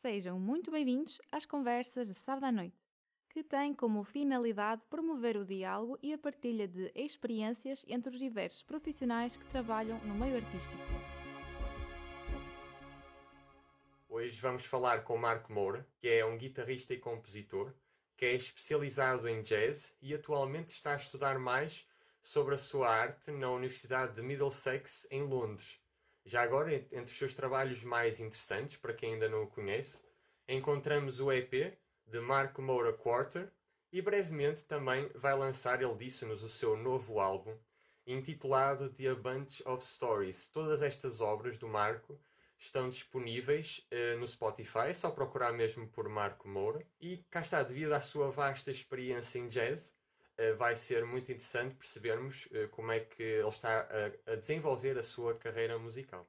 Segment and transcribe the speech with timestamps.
[0.00, 2.80] Sejam muito bem-vindos às conversas de sábado à noite,
[3.28, 8.62] que têm como finalidade promover o diálogo e a partilha de experiências entre os diversos
[8.62, 10.80] profissionais que trabalham no meio artístico.
[14.08, 17.74] Hoje vamos falar com Marco Moura, que é um guitarrista e compositor,
[18.16, 21.88] que é especializado em jazz e atualmente está a estudar mais
[22.22, 25.80] sobre a sua arte na Universidade de Middlesex, em Londres.
[26.28, 30.04] Já agora, entre os seus trabalhos mais interessantes, para quem ainda não o conhece,
[30.46, 31.74] encontramos o EP
[32.06, 33.50] de Marco Moura Quarter
[33.90, 37.56] e brevemente também vai lançar, ele disse-nos, o seu novo álbum,
[38.06, 40.48] intitulado The A Bunch of Stories.
[40.48, 42.20] Todas estas obras do Marco
[42.58, 46.86] estão disponíveis uh, no Spotify, é só procurar mesmo por Marco Moura.
[47.00, 49.96] E cá está, devido à sua vasta experiência em jazz,
[50.56, 53.88] vai ser muito interessante percebermos uh, como é que ele está
[54.26, 56.26] a desenvolver a sua carreira musical.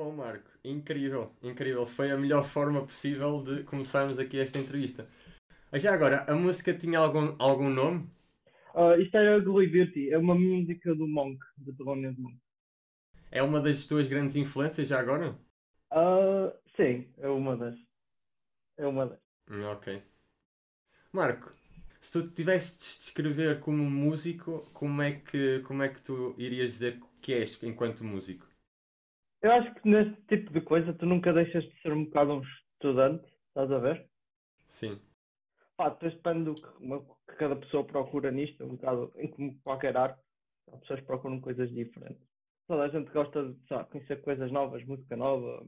[0.00, 0.50] Bom, Marco.
[0.64, 1.84] Incrível, incrível.
[1.84, 5.06] Foi a melhor forma possível de começarmos aqui esta entrevista.
[5.74, 8.08] Já agora, a música tinha algum, algum nome?
[8.74, 12.38] Uh, isto era Ugly Beauty, é uma música do Monk, de Thelonious Monk.
[13.30, 15.36] É uma das tuas grandes influências já agora?
[15.92, 17.76] Uh, sim, é uma das.
[18.78, 19.18] É uma das.
[19.50, 20.02] Hum, ok.
[21.12, 21.50] Marco,
[22.00, 26.72] se tu tivesses de descrever como músico, como é que, como é que tu irias
[26.72, 28.49] dizer que és enquanto músico?
[29.42, 32.42] Eu acho que neste tipo de coisa tu nunca deixas de ser um bocado um
[32.42, 34.06] estudante, estás a ver?
[34.66, 35.00] Sim.
[35.76, 39.58] Pá, depois depende do que, uma, que cada pessoa procura nisto, um bocado em como
[39.62, 40.20] qualquer arte,
[40.70, 42.22] as pessoas procuram coisas diferentes.
[42.66, 45.66] Toda a gente gosta de sabe, conhecer coisas novas, música nova,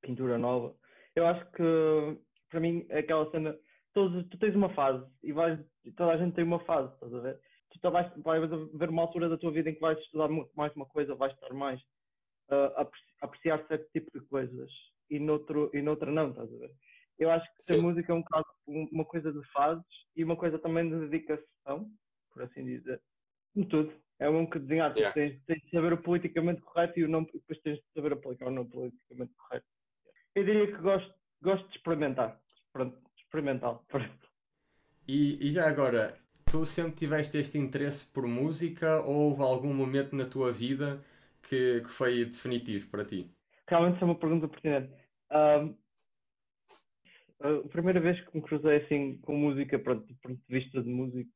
[0.00, 0.76] pintura nova.
[1.16, 2.18] Eu acho que
[2.48, 3.58] para mim é aquela cena,
[3.92, 5.58] todos, tu tens uma fase e vais,
[5.96, 7.40] toda a gente tem uma fase, estás a ver?
[7.80, 10.86] tu vais, vais haver uma altura da tua vida em que vais estudar mais uma
[10.86, 11.80] coisa, vais estar mais
[12.50, 12.88] uh,
[13.20, 14.70] apreciar certo tipo de coisas
[15.10, 16.72] e, noutro, e noutra não, estás a ver?
[17.18, 17.78] Eu acho que Sim.
[17.78, 19.84] a música é um caso, uma coisa de fases
[20.16, 21.90] e uma coisa também de dedicação,
[22.32, 23.00] por assim dizer,
[23.52, 23.92] como tudo.
[24.18, 25.12] É um que desenhar, yeah.
[25.12, 28.46] tens, tens de saber o politicamente correto e o não, depois tens de saber aplicar
[28.46, 29.66] o não politicamente correto.
[30.34, 31.12] Eu diria que gosto,
[31.42, 32.40] gosto de experimentar.
[32.72, 33.84] Pronto, experimental.
[35.06, 40.16] E, e já agora, tu sempre tiveste este interesse por música ou houve algum momento
[40.16, 41.04] na tua vida
[41.48, 43.30] que, que foi definitivo para ti?
[43.68, 44.92] Realmente é uma pergunta pertinente.
[45.32, 45.76] Um,
[47.40, 50.88] a primeira vez que me cruzei assim com música, pronto, do ponto de vista de
[50.88, 51.30] música,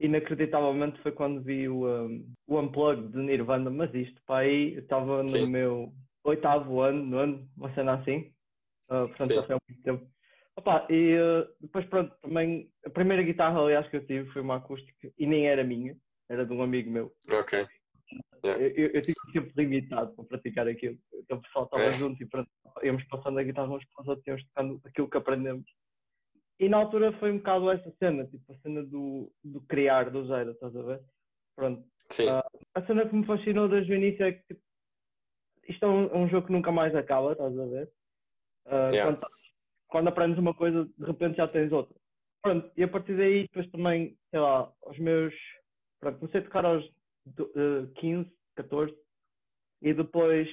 [0.00, 4.80] inacreditavelmente foi quando vi o, um, o Unplugged de Nirvana, mas isto, para aí, eu
[4.80, 5.46] estava no Sim.
[5.46, 5.92] meu
[6.24, 8.32] oitavo ano, no ano, uma cena assim,
[8.90, 10.10] uh, portanto já foi há muito tempo.
[10.56, 14.56] Opa, e uh, depois pronto, também a primeira guitarra aliás que eu tive foi uma
[14.56, 15.96] acústica e nem era minha,
[16.28, 17.12] era de um amigo meu.
[17.32, 17.66] Ok.
[18.44, 18.62] Yeah.
[18.62, 20.98] Eu, eu, tive tempo limitado para praticar aquilo.
[21.14, 21.92] Então o pessoal estava é.
[21.92, 25.64] junto e íamos passando a guitarra uns para os outros, íamos tocando aquilo que aprendemos.
[26.60, 30.26] E na altura foi um bocado essa cena, tipo a cena do, do criar do
[30.26, 31.00] zero, estás a ver?
[31.54, 31.84] Pronto.
[31.98, 32.30] Sim.
[32.30, 32.42] Uh,
[32.74, 34.60] a cena que me fascinou desde o início é que tipo,
[35.68, 37.90] isto é um, é um, jogo que nunca mais acaba, estás a ver?
[38.66, 39.04] Uh, yeah.
[39.04, 39.26] quando,
[39.88, 41.94] quando, aprendes uma coisa, de repente já tens outra.
[42.42, 45.34] Pronto, e a partir daí, depois também, sei lá, os meus.
[46.00, 46.88] Pronto, comecei a tocar aos
[47.40, 48.94] uh, 15, 14,
[49.82, 50.48] e depois,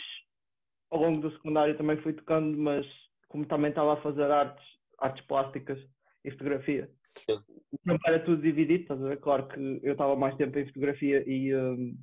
[0.91, 2.85] ao longo do secundário, também fui tocando, mas
[3.27, 4.65] como também estava a fazer artes,
[4.99, 5.79] artes plásticas
[6.23, 6.89] e fotografia.
[7.09, 7.39] Sim.
[7.85, 9.19] Não era tudo dividido, estás a ver?
[9.19, 11.97] Claro que eu estava mais tempo em fotografia e, um,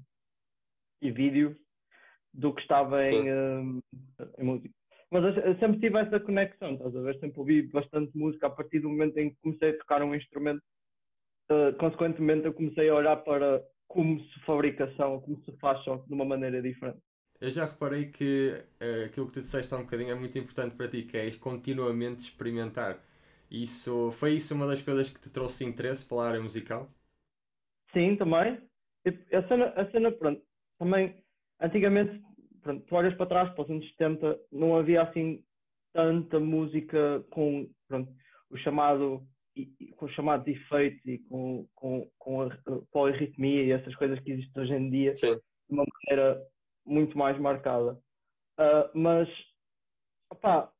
[1.00, 1.56] e vídeo
[2.32, 3.82] do que estava em, uh,
[4.38, 4.74] em, música.
[5.10, 7.18] Mas eu sempre tive essa conexão, estás a ver?
[7.20, 10.62] Sempre ouvi bastante música a partir do momento em que comecei a tocar um instrumento.
[11.50, 16.14] Uh, consequentemente, eu comecei a olhar para como se fabricação, como se faz só de
[16.14, 16.98] uma maneira diferente.
[17.38, 20.74] Eu já reparei que uh, aquilo que tu disseste há um bocadinho é muito importante
[20.76, 22.98] para ti, que é continuamente experimentar.
[23.50, 26.88] Isso, foi isso uma das coisas que te trouxe interesse pela área musical?
[27.92, 28.58] Sim, também.
[29.32, 30.40] A cena, a cena pronto,
[30.78, 31.14] também
[31.60, 32.22] antigamente,
[32.62, 35.44] pronto, tu olhas para trás, para os anos 70, não havia assim
[35.92, 38.10] tanta música com pronto,
[38.48, 39.26] o chamado
[39.96, 42.50] com os chamados efeitos e com, com, com a
[42.90, 45.34] polirritmia e essas coisas que existem hoje em dia Sim.
[45.34, 46.42] de uma maneira
[46.86, 47.92] muito mais marcada.
[48.58, 49.28] Uh, mas,
[50.30, 50.72] opá,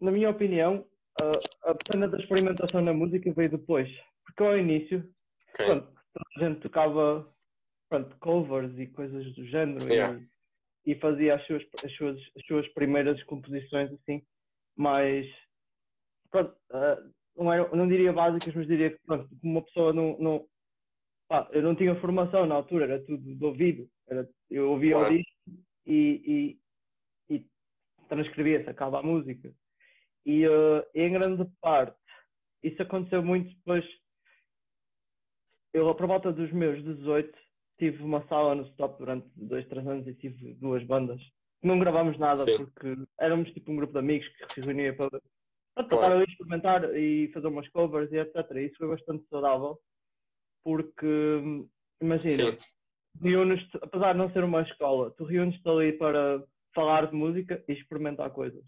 [0.00, 0.86] na minha opinião,
[1.20, 3.88] uh, a cena da experimentação na música veio depois.
[4.24, 5.08] Porque ao início,
[5.50, 5.66] okay.
[5.66, 5.92] pronto,
[6.36, 7.22] a gente tocava
[7.88, 10.18] pronto, covers e coisas do género yeah.
[10.86, 14.22] e, e, fazia as suas, as, suas, as suas primeiras composições assim,
[14.76, 15.26] mais
[16.30, 20.46] pronto, uh, não, era, não diria básicas, mas diria que pronto, uma pessoa não, não
[21.28, 25.14] pá, eu não tinha formação na altura, era tudo de ouvido, era, eu ouvia claro.
[25.14, 25.32] o disco
[25.86, 26.58] e,
[27.28, 27.46] e, e
[28.08, 29.52] transcrevia, sacava a música.
[30.24, 31.98] E uh, em grande parte,
[32.62, 33.84] isso aconteceu muito depois.
[35.72, 37.36] Eu, por volta dos meus 18,
[37.78, 41.20] tive uma sala no stop durante dois, três anos e tive duas bandas.
[41.62, 42.58] Não gravámos nada Sim.
[42.58, 45.20] porque éramos tipo um grupo de amigos que se reunia para,
[45.74, 48.36] para tocar ali, experimentar e fazer umas covers e etc.
[48.56, 49.78] Isso foi bastante saudável
[50.62, 51.42] porque,
[52.00, 52.56] imagina,
[53.82, 56.42] apesar de não ser uma escola, tu reúnes-te ali para
[56.74, 58.64] falar de música e experimentar coisas.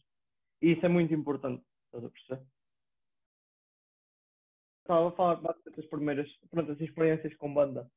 [0.60, 2.46] E isso é muito importante, estás a perceber?
[4.82, 7.90] Estava a falar das primeiras pronto, as experiências com banda.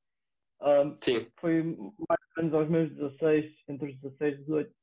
[0.61, 1.31] Um, Sim.
[1.39, 4.75] Foi mais ou menos aos meus 16, entre os 16 e 18,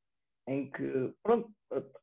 [0.49, 1.53] em que, pronto,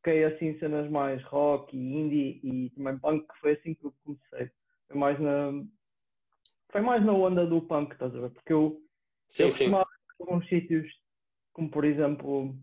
[0.04, 3.94] toquei assim cenas mais rock e indie e também punk, que foi assim que eu
[4.04, 4.52] comecei.
[4.88, 5.64] Foi mais na,
[6.70, 8.30] foi mais na onda do punk, estás a ver?
[8.32, 8.82] Porque eu,
[9.28, 9.72] sim, eu sim.
[10.20, 10.92] alguns sítios,
[11.54, 12.54] como por exemplo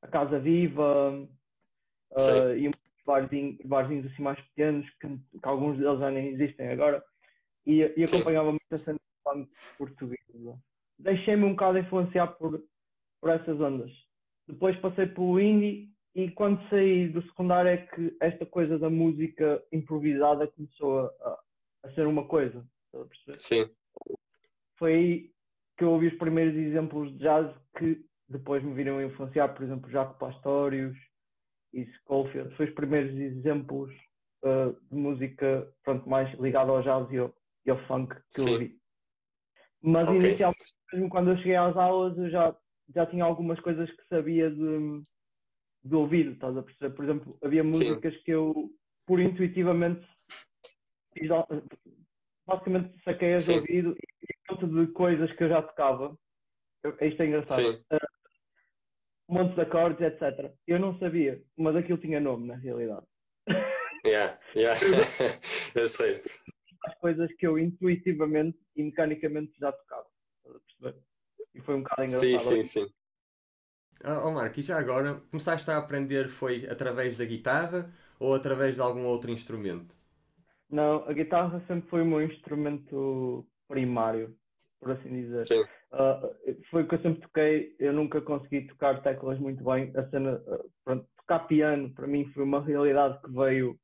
[0.00, 1.28] a Casa Viva
[2.10, 2.70] uh, e
[3.04, 7.04] barzinhos, barzinhos assim mais pequenos, que, que, alguns deles já nem existem agora,
[7.66, 10.58] e, e acompanhava muito a cena punk portuguesa.
[10.98, 12.62] Deixei-me um bocado influenciar por,
[13.20, 13.90] por essas ondas.
[14.48, 19.62] Depois passei pelo indie e quando saí do secundário é que esta coisa da música
[19.72, 21.38] improvisada começou a,
[21.84, 22.64] a ser uma coisa.
[23.34, 23.68] Sim.
[24.78, 25.32] Foi aí
[25.78, 29.90] que eu ouvi os primeiros exemplos de jazz que depois me viram influenciar, por exemplo,
[29.90, 30.96] Jaco Pastorius
[31.72, 32.54] e Schofield.
[32.56, 33.90] Foi os primeiros exemplos
[34.44, 38.46] uh, de música pronto, mais ligada ao jazz e ao, e ao funk que Sim.
[38.48, 38.78] eu ouvi.
[39.80, 40.20] Mas okay.
[40.20, 42.54] inicialmente, mesmo quando eu cheguei às aulas, eu já,
[42.94, 45.02] já tinha algumas coisas que sabia de,
[45.84, 46.94] de ouvido, estás a perceber?
[46.94, 48.22] Por exemplo, havia músicas Sim.
[48.22, 48.70] que eu,
[49.06, 50.06] por intuitivamente,
[52.46, 56.16] basicamente saquei as ouvido e monte de coisas que eu já tocava.
[56.82, 57.84] Eu, isto é engraçado.
[57.92, 57.98] Uh,
[59.28, 60.52] um monte de acordes, etc.
[60.66, 63.06] Eu não sabia, mas aquilo tinha nome na realidade.
[64.04, 64.78] Yeah, yeah.
[65.74, 66.22] eu sei.
[66.84, 70.06] As coisas que eu intuitivamente e mecanicamente já tocava.
[70.38, 71.02] Estás a perceber?
[71.54, 72.40] E foi um bocado engraçado.
[72.40, 72.94] Sim, sim, sim.
[74.04, 78.74] Ah, oh Marco, e já agora, começaste a aprender foi através da guitarra ou através
[78.76, 79.94] de algum outro instrumento?
[80.70, 84.34] Não, a guitarra sempre foi o meu instrumento primário,
[84.80, 85.44] por assim dizer.
[85.44, 85.62] Sim.
[85.92, 89.92] Uh, foi o que eu sempre toquei, eu nunca consegui tocar teclas muito bem.
[89.94, 93.78] A cena, uh, pronto, tocar piano para mim foi uma realidade que veio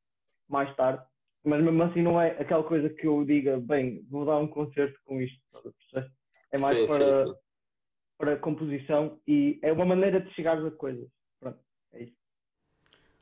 [0.49, 1.03] mais tarde,
[1.45, 4.99] mas mesmo assim não é aquela coisa que eu diga, bem, vou dar um concerto
[5.05, 5.39] com isto.
[6.51, 7.48] É mais Sim, para, sim, sim.
[8.19, 11.09] Para composição e é uma maneira de chegar a coisas.
[11.41, 11.59] Pronto,
[11.93, 12.17] é isso.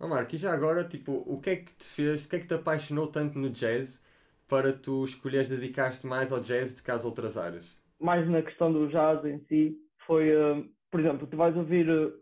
[0.00, 2.40] Oh Marco, e já agora, tipo, o que é que te fez, o que é
[2.40, 4.02] que te apaixonou tanto no jazz
[4.48, 7.80] para tu escolheres dedicar-te mais ao jazz do que às outras áreas?
[8.00, 9.76] mais na questão do jazz em si,
[10.06, 12.12] foi, uh, por exemplo, tu vais ouvir uh,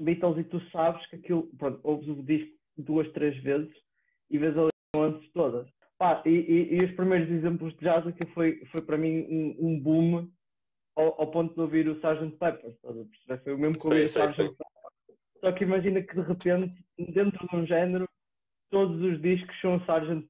[0.00, 3.72] Beatles e tu sabes que aquilo, pronto, ouves o disco duas, três vezes
[4.30, 5.68] e vês ali antes todas.
[5.98, 9.56] Pá, e, e, e, os primeiros exemplos de jazz aquilo foi, foi para mim um,
[9.68, 10.28] um boom
[10.96, 12.36] ao, ao, ponto de ouvir o Sgt.
[12.38, 12.76] Pepper,
[13.42, 14.36] Foi o mesmo que ouvir o Sgt.
[14.36, 14.66] Pepper.
[15.40, 18.08] Só que imagina que de repente, dentro de um género,
[18.70, 20.28] todos os discos são Sgt.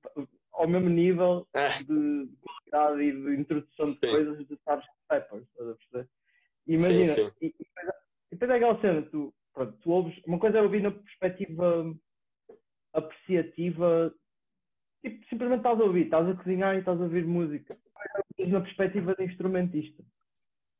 [0.52, 1.46] ao mesmo nível
[1.78, 2.36] de, de
[2.70, 4.10] qualidade e de introdução de Sim.
[4.10, 4.88] coisas de Sgt.
[5.08, 6.08] Pepper, estás a perceber?
[6.66, 7.32] E Sim, Imagina, sim.
[7.40, 10.62] E, e depois, e depois é aquela cena, tu, pronto, tu ouves, uma coisa é
[10.62, 11.96] ouvir na perspectiva
[12.92, 14.14] apreciativa,
[15.02, 17.76] tipo, simplesmente estás a ouvir, estás a cozinhar e estás a ouvir música.
[18.38, 20.02] Ouves na perspectiva de instrumentista.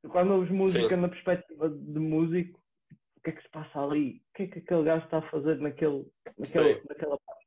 [0.09, 1.01] Quando ouves música Sim.
[1.01, 2.59] na perspectiva de músico,
[3.17, 4.23] o que é que se passa ali?
[4.31, 6.07] O que é que aquele gajo está a fazer naquele,
[6.39, 7.47] naquele, naquela parte?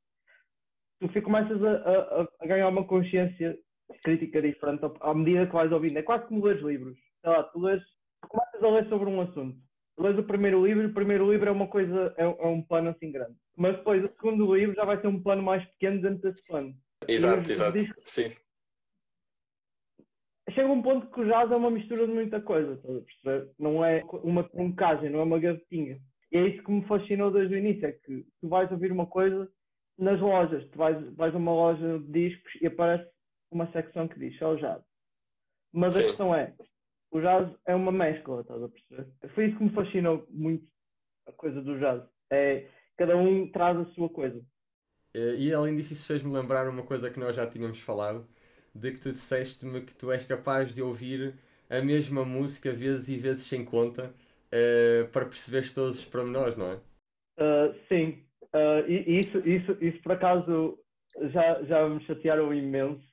[1.12, 3.58] Tu começas a, a- a- ganhar uma consciência
[4.04, 5.98] crítica diferente à- medida que vais ouvindo.
[5.98, 6.96] É quase como lês livros.
[7.20, 7.82] Sei lá, tu lês,
[8.22, 9.58] tu começas a ler sobre um assunto.
[9.96, 12.90] Tu lês o primeiro livro, o primeiro livro é uma coisa, é, é um plano
[12.90, 13.36] assim grande.
[13.56, 16.74] Mas depois o segundo livro já vai ser um plano mais pequeno dentro desse plano.
[17.08, 17.78] Exato, exato.
[18.02, 18.28] Sim.
[20.54, 23.50] Chega um ponto que o jazz é uma mistura de muita coisa, estás a perceber?
[23.58, 25.98] Não é uma truncagem, não é uma gavetinha.
[26.30, 29.06] E é isso que me fascinou desde o início, é que tu vais ouvir uma
[29.06, 29.48] coisa
[29.98, 33.08] nas lojas, tu vais, vais a uma loja de discos e aparece
[33.50, 34.82] uma secção que diz só jazz.
[35.72, 36.06] Mas a Sim.
[36.06, 36.54] questão é,
[37.10, 39.06] o jazz é uma mescla, estás a perceber?
[39.34, 40.66] Foi isso que me fascinou muito
[41.26, 42.02] a coisa do jazz.
[42.32, 44.40] É, cada um traz a sua coisa.
[45.14, 48.28] Eh, E além disso, isso fez-me lembrar uma coisa que nós já tínhamos falado,
[48.74, 51.34] de que tu disseste-me que tu és capaz de ouvir
[51.70, 54.12] a mesma música vezes e vezes sem conta,
[54.52, 56.76] eh, para perceberes todos os pormenores, não é?
[57.36, 60.78] Uh, sim, Uh, e isso, isso, isso por acaso
[61.32, 63.04] já, já me chatearam imenso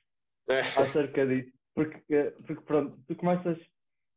[0.78, 3.58] acerca disso, porque, porque pronto, tu começas,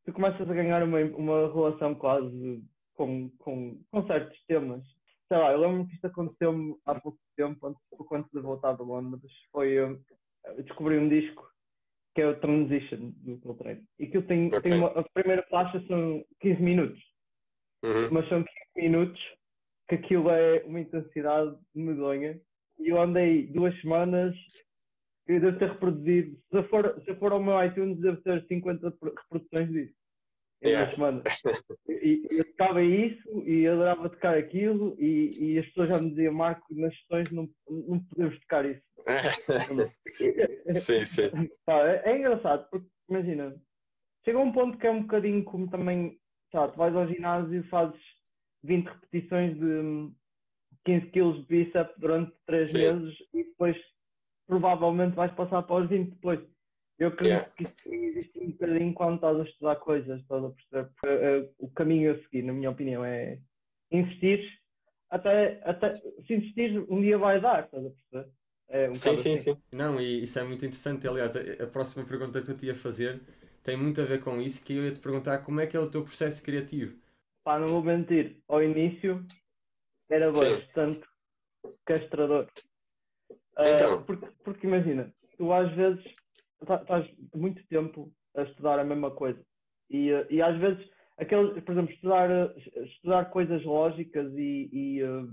[0.06, 4.86] tu começas a ganhar uma, uma relação quase com, com, com certos temas.
[5.28, 8.74] Sei lá, eu lembro-me que isto aconteceu-me há pouco tempo, antes, pouco antes de voltar
[8.74, 10.00] de Londres, foi uh,
[10.64, 11.46] descobri um disco
[12.16, 13.84] que é o Transition do Coltrane.
[14.00, 14.62] E que tem, Ok.
[14.62, 17.00] tem uma, a primeira faixa são 15 minutos
[17.84, 18.10] Uhum.
[18.12, 19.22] mas são 15 minutos
[19.88, 22.42] que aquilo é uma intensidade medonha.
[22.80, 24.36] E eu andei duas semanas,
[25.28, 28.46] eu devo ter reproduzido, se eu for, se eu for ao meu iTunes, devo ter
[28.48, 29.96] 50 reproduções disso.
[30.62, 30.86] Em Yeah.
[30.86, 31.24] duas semanas.
[31.88, 31.94] E
[32.32, 36.34] e eu tocava isso e adorava tocar aquilo e, e as pessoas já me diziam,
[36.34, 38.84] Marco, nas sessões não, não podemos tocar isso.
[40.74, 41.32] sim, sim.
[41.66, 43.56] Pá, é, é engraçado, porque imagina,
[44.24, 46.20] chega um ponto que é um bocadinho como também,
[46.52, 48.02] tá, tu vais ao ginásio e fazes
[48.64, 50.16] 20 repetições de hum,
[50.86, 52.80] 15 kg de bíceps durante 3 Sim.
[52.80, 53.78] meses e depois
[54.48, 56.40] provavelmente vais passar para os 20 depois.
[56.98, 57.52] Eu acredito Yeah.
[57.56, 60.90] que isso existe um bocadinho quando estás a estudar coisas, estás a perceber?
[60.94, 63.40] Porque, eh, o caminho a seguir, na minha opinião, é
[63.92, 64.40] investir
[65.10, 68.35] até, até se investir um dia vai dar, estás a perceber?
[68.76, 69.38] É um Sim, sim, assim.
[69.38, 69.62] sim.
[69.72, 71.08] Não, e isso é muito interessante.
[71.08, 73.22] Aliás, a, a próxima pergunta que eu te ia fazer
[73.64, 75.80] tem muito a ver com isso, que eu ia te perguntar como é que é
[75.80, 76.98] o teu processo criativo.
[77.46, 79.26] Pá, não vou mentir, ao início
[80.10, 80.62] era Sim.
[80.62, 81.08] bastante
[81.86, 82.50] castrador.
[83.58, 84.06] Ah, Então.
[84.06, 86.04] porque, porque imagina, tu às vezes
[86.66, 89.40] tá- estás muito tempo a estudar a mesma coisa
[89.90, 92.54] e, ah, e às vezes aqueles, por exemplo, estudar, ah,
[92.86, 95.26] estudar coisas lógicas e, e, ah,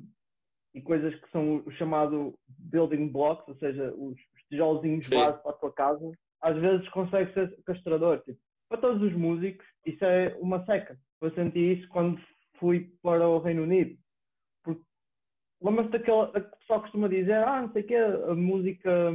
[0.74, 5.50] e coisas que são o chamado building blocks, ou seja, os, os tijolinhos base para
[5.50, 8.20] a tua casa, às vezes consegue ser castrador.
[8.22, 8.38] Tipo,
[8.68, 10.98] para todos os músicos, isso é uma seca.
[11.20, 12.20] Eu senti isso quando
[12.58, 13.96] fui para o Reino Unido.
[14.64, 14.82] Porque
[15.62, 16.30] lembras-te daquela.
[16.34, 19.12] a que o pessoal costuma dizer, ah, não sei o quê, a música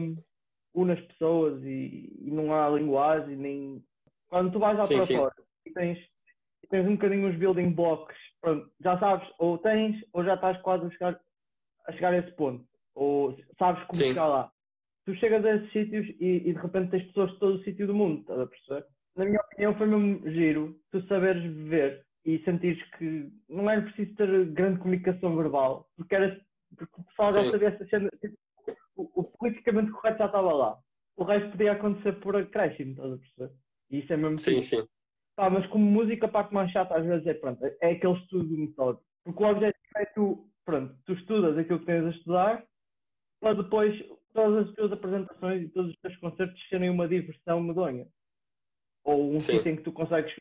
[0.73, 3.83] une as pessoas e, e não há linguagem, nem.
[4.29, 5.17] Quando tu vais lá Sim, para sim.
[5.17, 5.33] fora
[5.67, 5.99] e tens,
[6.69, 10.85] tens um bocadinho os building blocks, pronto, já sabes, ou tens, ou já estás quase
[10.85, 11.19] a chegar
[11.87, 12.65] a, chegar a esse ponto,
[12.95, 14.09] ou sabes como Sim.
[14.09, 14.51] chegar lá.
[15.05, 17.87] Tu chegas a esses sítios e, e de repente tens pessoas de todo o sítio
[17.87, 18.85] do mundo, estás a perceber?
[19.15, 24.13] Na minha opinião, foi mesmo giro tu saberes viver e sentires que não era preciso
[24.15, 26.39] ter grande comunicação verbal, porque, era,
[26.77, 28.37] porque o pessoal já sabia essa cena, tipo,
[28.97, 30.77] o, o politicamente correto já estava lá.
[31.15, 33.55] O resto podia acontecer por acréscimo, estás a perceber?
[33.89, 34.87] E isso é mesmo Sim, sim.
[35.35, 38.57] Pá, mas como música, pá, que mais chato às vezes é, pronto, é aquele estudo
[38.57, 39.05] metódico.
[39.23, 42.67] Porque o objetivo é tu, pronto, tu estudas aquilo que tens a estudar,
[43.39, 43.97] para depois
[44.33, 48.05] todas as tuas apresentações e todos os teus concertos serem uma diversão medonha.
[49.05, 49.53] Ou um Sim.
[49.53, 50.35] sítio em que tu consegues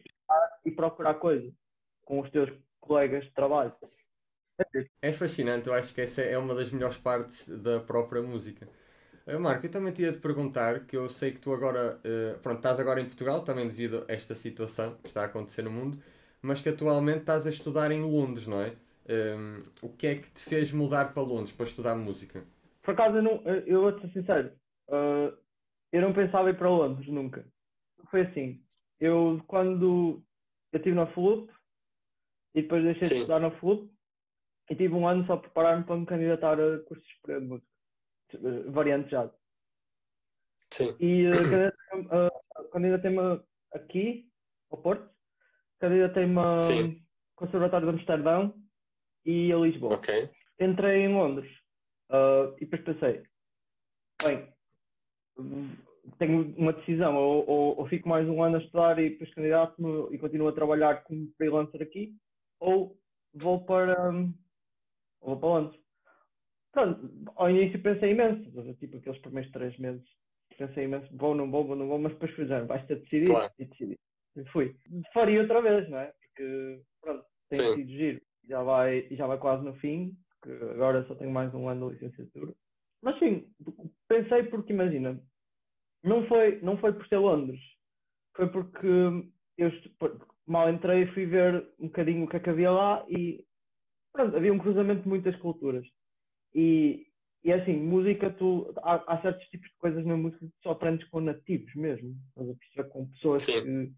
[0.64, 1.52] e procurar coisas
[2.04, 3.72] com os teus colegas de trabalho.
[5.00, 8.68] É fascinante, eu acho que essa é uma das melhores partes da própria música.
[9.26, 12.56] Eh, Marco, eu também tinha de perguntar, que eu sei que tu agora, eh, pronto,
[12.56, 16.02] estás agora em Portugal, também devido a esta situação que está a acontecer no mundo,
[16.42, 18.74] mas que atualmente estás a estudar em Londres, não é?
[19.08, 22.44] Ehm, o que é que te fez mudar para Londres para estudar música?
[22.82, 24.52] Por acaso, eu, não, eu vou ser sincero,
[24.88, 25.32] ah,
[25.92, 27.46] eu não pensava ir para Londres nunca.
[28.10, 28.60] Foi assim,
[29.00, 30.22] eu quando
[30.72, 31.50] eu estive na FLUP
[32.54, 33.14] e depois deixei Sim.
[33.14, 33.90] de estudar na FLUP
[34.70, 37.68] e tive um ano só a preparar-me para me candidatar a cursos de música,
[38.34, 39.30] eh, variante jazz.
[40.72, 40.96] Sim.
[40.98, 44.28] E uh, candidatei-me uh, aqui,
[44.70, 45.08] ao Porto,
[45.78, 47.02] candidatei-me a Sim.
[47.36, 48.65] Conservatório de Amsterdão
[49.26, 49.94] e a Lisboa.
[49.94, 50.30] Ok.
[50.60, 51.50] Entrei em Londres
[52.10, 53.22] uh, e depois pensei,
[54.22, 54.48] bem,
[56.18, 60.14] tenho uma decisão, ou, ou, ou fico mais um ano a estudar e depois candidato-me
[60.14, 62.14] e continuo a trabalhar como freelancer aqui,
[62.60, 62.96] ou
[63.34, 64.32] vou para, um,
[65.20, 65.80] ou vou para Londres.
[66.72, 70.06] Pronto, ao início pensei imenso, tipo aqueles primeiros três meses,
[70.56, 73.02] pensei imenso, vou, não vou, vou, não vou, mas depois fui dizendo, vais ter de
[73.02, 73.52] decidir Claro.
[73.58, 73.98] e decidi.
[74.52, 74.76] Fui.
[75.12, 76.12] Faria outra vez, não é?
[76.20, 78.20] Porque, pronto, tem sido giro.
[78.48, 81.94] Já vai, já vai quase no fim, porque agora só tenho mais um ano de
[81.94, 82.54] licenciatura.
[83.02, 83.48] Mas sim,
[84.08, 85.20] pensei porque imagina,
[86.02, 87.60] não foi, não foi por ser Londres,
[88.36, 88.86] foi porque
[89.58, 89.70] eu
[90.46, 93.44] mal entrei e fui ver um bocadinho o que é que havia lá e
[94.12, 95.86] pronto, havia um cruzamento de muitas culturas.
[96.54, 97.06] E,
[97.44, 101.06] e assim, música, tu, há, há certos tipos de coisas na música que só aprendes
[101.08, 103.62] com nativos mesmo, estás a perceber, com pessoas Sim.
[103.62, 103.92] que,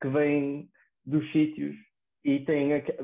[0.00, 0.70] que vêm
[1.04, 1.76] dos sítios
[2.24, 2.96] e têm aque-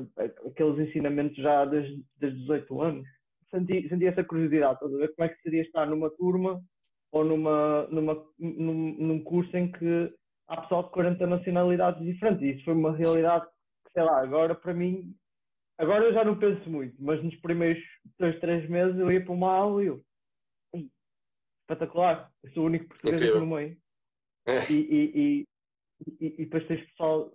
[0.47, 3.07] aqueles ensinamentos já desde, desde 18 anos.
[3.49, 6.61] Senti, senti essa curiosidade, estás a ver como é que seria estar numa turma
[7.11, 10.13] ou numa, numa, num, num curso em que
[10.47, 12.43] há pessoal de 40 nacionalidades diferentes.
[12.43, 13.45] E isso foi uma realidade
[13.85, 15.15] que, sei lá, agora para mim,
[15.77, 17.81] agora eu já não penso muito, mas nos primeiros
[18.19, 20.01] dois, três meses eu ia para uma aula e eu,
[20.73, 20.89] "Ei,
[21.63, 23.77] espetacular, eu sou o único português aqui no meio.
[24.69, 25.45] E, e, e,
[26.21, 27.31] e, e depois tens pessoal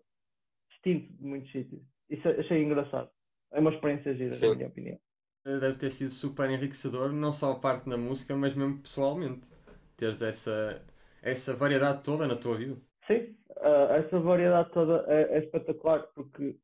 [0.82, 1.82] distinto de muitos sítios.
[2.08, 3.10] Isso achei engraçado.
[3.52, 4.48] É uma experiência gira, Sim.
[4.50, 4.98] na minha opinião.
[5.44, 9.48] Deve ter sido super enriquecedor, não só a parte na música, mas mesmo pessoalmente.
[9.96, 10.82] Teres essa,
[11.22, 12.76] essa variedade toda na tua vida.
[13.06, 16.56] Sim, ah, essa variedade toda é, é espetacular porque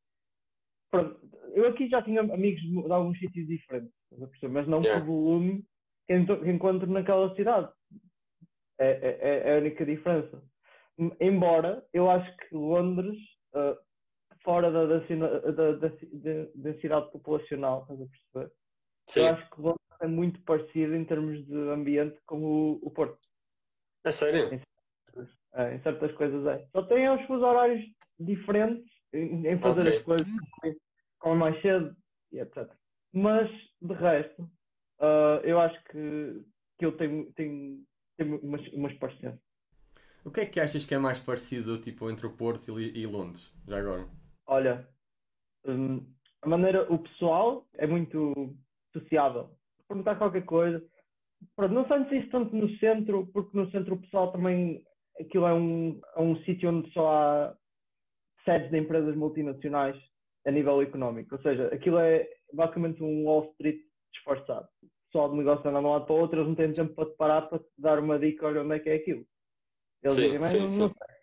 [0.91, 1.19] pronto,
[1.55, 3.93] eu aqui já tinha amigos de, alguns sítios diferentes,
[4.51, 5.01] mas não Yeah.
[5.05, 5.65] por volume
[6.07, 7.69] que encontro naquela cidade.
[8.79, 10.43] É, é- é a única diferença.
[11.19, 13.19] Embora eu acho que Londres,
[13.55, 13.77] ah,
[14.47, 15.91] fora da, da, da, da
[16.55, 18.53] densidade populacional, estás a perceber?
[19.07, 19.21] Sim.
[19.21, 23.19] Eu acho que Londres é muito parecido em termos de ambiente com o, o Porto.
[24.05, 24.61] A sério?
[25.55, 26.65] É, em certas coisas é.
[26.71, 27.85] Só tem os fusos horários
[28.21, 29.99] diferentes em, em fazer Ok.
[29.99, 30.29] as coisas
[31.19, 31.97] como mais cedo
[32.31, 32.71] e etc.
[33.13, 33.51] Mas,
[33.83, 34.49] de resto,
[35.01, 36.45] ah, eu acho que,
[36.79, 37.83] que eu tenho, tenho,
[38.17, 39.41] tenho umas, umas parecências.
[40.25, 43.07] O que é que achas que é mais parecido tipo, entre o Porto e, e
[43.07, 44.07] Londres, já agora?
[44.47, 44.89] Olha,
[45.67, 46.07] hum,
[46.43, 48.57] a maneira, o pessoal é muito
[48.93, 49.51] sociável.
[49.89, 50.85] Perguntar qualquer coisa.
[51.55, 54.85] Pronto, não sentes isso tanto no centro, porque no centro o pessoal também,
[55.21, 57.57] aquilo é um, é um sítio onde só há
[58.45, 59.97] sedes de empresas multinacionais
[60.47, 61.35] a nível económico.
[61.35, 63.81] Ou seja, aquilo é basicamente um Wall Street
[64.13, 64.69] disfarçado.
[64.83, 66.95] O pessoal de negócio anda de um lado para o outro, eles não têm tempo
[66.95, 69.27] para te parar para te dar uma dica, olha onde é que é aquilo.
[70.03, 70.81] Eles Sim, dizem, mas sim, não, sim.
[70.83, 71.16] não sei.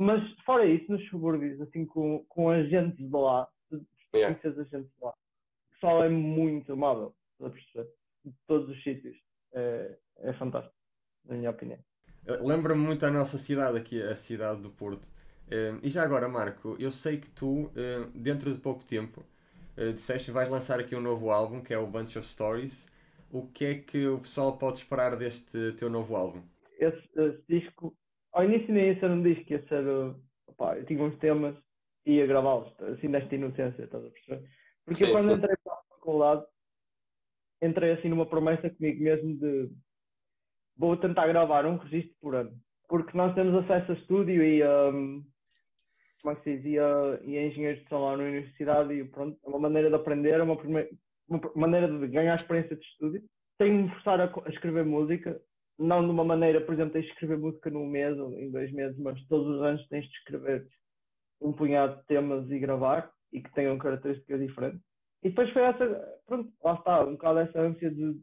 [0.00, 3.46] Mas fora isso, nos subúrbios, assim, com, com agentes de lá,
[4.12, 4.34] Yeah.
[4.34, 7.90] conheces agentes de lá, o pessoal é muito amável, estás a perceber?
[8.24, 9.16] De todos os sítios.
[9.52, 10.74] É, é fantástico,
[11.26, 11.78] na minha opinião.
[12.26, 15.06] Eh, Lembra-me muito a nossa cidade aqui, a cidade do Porto.
[15.48, 19.22] Eh, e já agora, Marco, eu sei que tu, eh, dentro de pouco tempo,
[19.76, 22.88] disseste que vais lançar aqui um novo álbum, que é o Bunch of Stories.
[23.30, 26.42] O que é que o pessoal pode esperar deste teu novo álbum?
[26.78, 27.96] Esse, esse disco
[28.32, 29.84] ao início nem ia ser um disco, ia ser.
[30.46, 31.56] Opá, eu tinha uns temas
[32.06, 34.48] e ia gravá-los, assim nesta inocência, estás a perceber?
[34.84, 35.32] Porque Sim, eu, quando sim.
[35.32, 36.46] entrei para a faculdade,
[37.62, 39.70] entrei assim numa promessa comigo mesmo de
[40.76, 42.52] vou tentar gravar um registro por ano.
[42.88, 45.24] Porque nós temos acesso a estúdio e um,
[46.22, 46.64] como é que se diz?
[46.64, 49.88] E a, e a engenheiros de som lá na universidade e pronto, é uma maneira
[49.88, 50.54] de aprender, é uma,
[51.28, 53.22] uma maneira de ganhar experiência de estúdio.
[53.58, 55.40] Tenho de me forçar a, a escrever música,
[55.80, 58.70] não de uma maneira, por exemplo, tens de escrever música num mês ou em dois
[58.72, 60.68] meses, mas todos os anos tens de escrever
[61.40, 64.82] um punhado de temas e gravar e que tenham características diferentes.
[65.22, 68.20] E depois foi essa, pronto, lá está, um bocado essa ânsia de,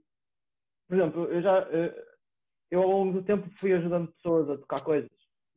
[0.87, 2.05] por exemplo, eu já, eh,
[2.71, 5.09] eu ao longo do tempo fui ajudando pessoas a tocar coisas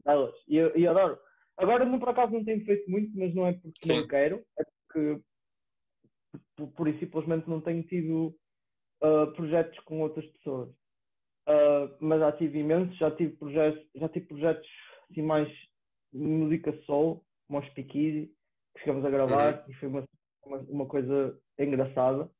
[0.04, 1.18] delas e, eu- e adoro.
[1.56, 4.00] Agora, não, por acaso, não tenho feito muito, mas não é porque Sim.
[4.00, 5.22] não quero, é porque
[6.56, 8.34] por, por e simplesmente não tenho tido
[9.02, 10.70] ah, projetos com outras pessoas.
[11.50, 14.68] Ah, mas já tive imensos, já tive projetos, já tive projetos
[15.10, 15.48] assim mais
[16.12, 18.34] de música soul, como os Speakeasy,
[18.74, 20.04] que chegamos a gravar e foi uma,
[20.46, 22.30] uma, uma coisa engraçada.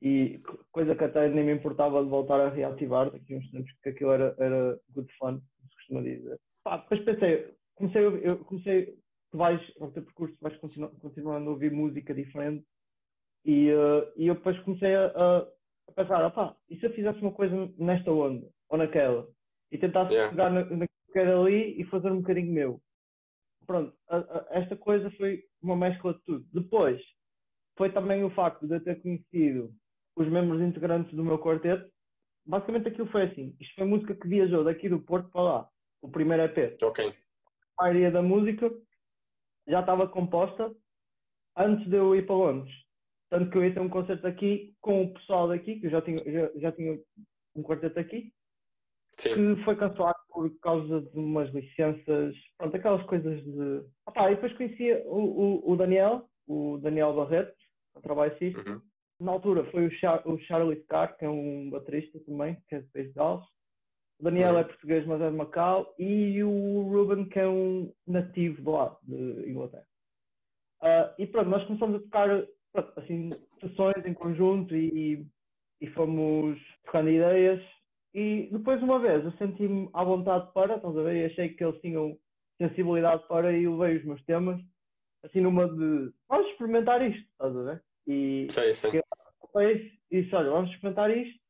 [0.00, 3.50] E co- coisa que até nem me importava de voltar a reativar daqui a uns
[3.50, 6.40] tempos, porque aquilo era, era good fun, como se costuma dizer.
[6.64, 8.98] Pá, depois pensei, comecei, eu comecei,
[9.30, 12.64] tu vais, ao teu percurso, vais continu, continuando a ouvir música diferente.
[13.44, 15.48] E, eh, e eu depois comecei a, a,
[15.88, 19.28] a pensar, opá, e se eu fizesse uma coisa nesta onda ou naquela
[19.72, 20.30] e tentasse Yeah.
[20.30, 22.80] pegar na, que era ali e fazer um bocadinho meu.
[23.66, 26.46] Pronto, a- a- esta coisa foi uma mescla de tudo.
[26.52, 27.00] Depois,
[27.76, 29.72] foi também o facto de eu ter conhecido
[30.16, 31.90] os membros integrantes do meu quarteto.
[32.46, 33.56] Basicamente aquilo foi assim.
[33.60, 35.70] Isto foi música que viajou daqui do Porto para lá.
[36.02, 36.78] O primeiro EP.
[36.82, 37.14] Ok.
[37.78, 38.70] A maioria da música
[39.66, 40.74] já estava composta
[41.56, 42.74] antes de eu ir para Londres.
[43.30, 46.00] Tanto que eu ia ter um concerto aqui com o pessoal daqui, que eu já
[46.00, 46.98] tinha, já, já tinha
[47.54, 48.32] um quarteto aqui,
[49.12, 49.56] Sim.
[49.56, 53.84] que foi cancelado por causa de umas licenças, pronto, aquelas coisas de.
[54.06, 57.54] Ah, pá, e depois conhecia o, o, o Daniel, o Daniel Barreto,
[57.94, 58.58] que trabalho assiste.
[58.58, 58.80] Uhum.
[59.20, 62.80] Na altura foi o, Char o Charlie Carr, que é um baterista também, que é
[62.80, 63.44] de País de Gales.
[64.20, 64.58] O Daniel Uhum.
[64.58, 65.94] é português, mas é de Macau.
[65.98, 69.86] E o Ruben, que é um nativo de lá, de Inglaterra.
[70.80, 72.46] Ah, e pronto, nós começamos a tocar
[72.96, 75.26] assim, sessões em conjunto e,
[75.80, 77.62] e fomos trocando ideias.
[78.14, 81.16] E depois, uma vez, eu senti-me à vontade para, estás a ver?
[81.16, 82.18] E achei que eles tinham
[82.60, 84.60] sensibilidade para e levei os meus temas,
[85.24, 87.84] assim, numa de vamos experimentar isto, estás a ver?
[88.06, 89.02] E Sei, sei.
[89.42, 91.40] depois disse: olha, vamos experimentar isto,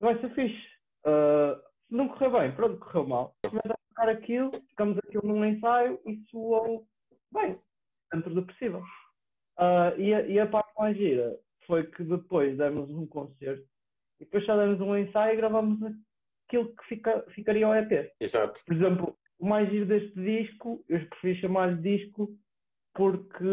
[0.00, 0.68] vai ser fixe.
[1.04, 3.36] Ah, se não correr bem, pronto, correu mal.
[3.44, 6.86] Experimentar tocar aquilo, ficamos aquilo num ensaio e soou
[7.32, 7.58] bem,
[8.12, 8.82] dentro do possível.
[9.56, 13.64] Ah, e, a, e a parte mais gira foi que depois demos um concerto
[14.20, 15.78] e depois só demos um ensaio e gravamos
[16.46, 18.12] aquilo que fica, ficaria ao EP.
[18.20, 18.60] Exato.
[18.66, 22.36] Por exemplo, o mais giro deste disco, eu preferi chamar-lhe disco
[22.94, 23.46] porque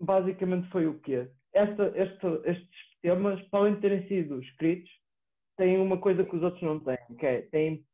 [0.00, 1.28] basicamente foi o quê?
[1.52, 2.68] Esta, esta, estes
[3.02, 4.90] temas, para além de terem sido escritos,
[5.56, 7.84] têm uma coisa que os outros não têm, que é têm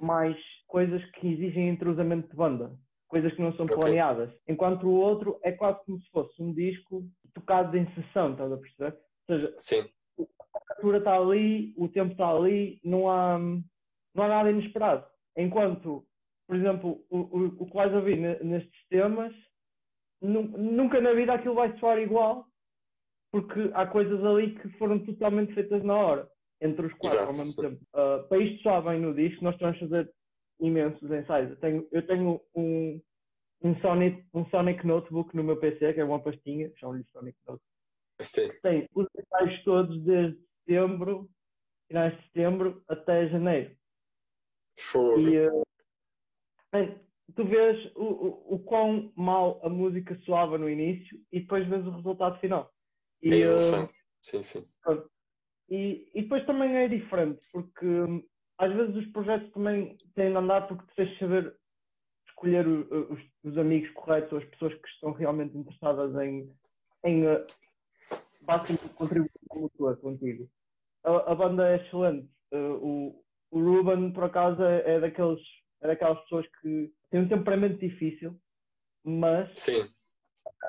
[0.00, 0.36] mais
[0.66, 2.76] coisas que exigem entrosamento de banda,
[3.08, 4.30] coisas que não são planeadas.
[4.46, 8.56] Enquanto o outro é quase como se fosse um disco tocado em sessão, estás a
[8.56, 8.98] perceber?
[9.28, 9.88] Ou seja, Sim.
[10.20, 15.06] a altura está ali, o tempo está ali, não há, não há nada inesperado.
[15.36, 16.06] Enquanto,
[16.46, 19.34] por exemplo, o, o, o que vais ouvir ne- nestes temas,
[20.20, 22.46] nu- nunca na vida aquilo vai soar igual,
[23.30, 26.28] porque há coisas ali que foram totalmente feitas na hora,
[26.60, 27.62] entre os quatro Exato, ao mesmo sim.
[27.62, 27.86] tempo.
[27.94, 30.10] Ah, para isto soar bem no disco, nós estamos a fazer
[30.60, 31.50] imensos ensaios.
[31.50, 33.00] Eu tenho, eu tenho um,
[33.62, 37.68] um, Sonic, um Sonic Notebook no meu PC, que é uma pastinha, chamam-lhe Sonic Notebook
[38.20, 38.50] Sim.
[38.62, 41.30] tem os ensaios todos desde setembro,
[41.86, 43.76] finais de setembro até janeiro.
[44.76, 45.20] Fogo.
[45.20, 45.62] E eh,
[46.72, 47.00] bem,
[47.34, 51.86] tu vês o, o, o quão mal a música soava no início e depois vês
[51.86, 52.72] o resultado final.
[53.22, 53.88] E, eh, evolução.
[54.20, 54.68] Sim, sim.
[55.70, 57.86] e, e depois também é diferente, porque
[58.58, 61.56] às vezes os projetos também têm de andar porque tu tens de saber
[62.28, 66.52] escolher o- os, os amigos corretos, as pessoas que estão realmente interessadas em,
[67.04, 67.50] em eh,
[68.42, 70.48] basicamente contribuir mútua contigo.
[71.04, 72.30] A, a banda é excelente.
[72.52, 75.40] Eh, o, o Ruben, por acaso, é, é daqueles,
[75.80, 78.40] é daquelas pessoas que têm um temperamento difícil,
[79.04, 79.88] mas Sim.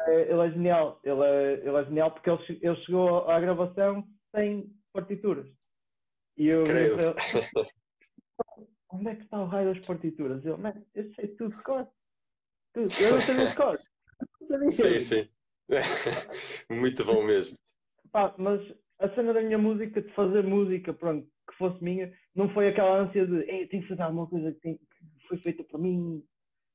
[0.08, 1.00] é, ele é genial.
[1.04, 5.48] Ele é, ele é genial porque ele, ele chegou à gravação sem partituras.
[6.38, 6.96] E eu Creio.
[8.92, 10.46] Onde é que está o raio das partituras?
[10.46, 11.88] Ele, man, eu sei tudo de cor.
[12.74, 12.92] Tudo.
[13.02, 13.76] Eu não sabia de cor.
[14.50, 14.70] Eu.
[14.70, 15.30] Sim, sim.
[16.70, 17.58] Muito bom mesmo.
[18.12, 18.62] Pá, mas
[19.00, 23.00] a cena da minha música, de fazer música, pronto, que fosse minha, não foi aquela
[23.02, 25.80] ânsia de Ei, eu tenho que fazer alguma coisa que, tem- que foi feita para
[25.80, 26.24] mim.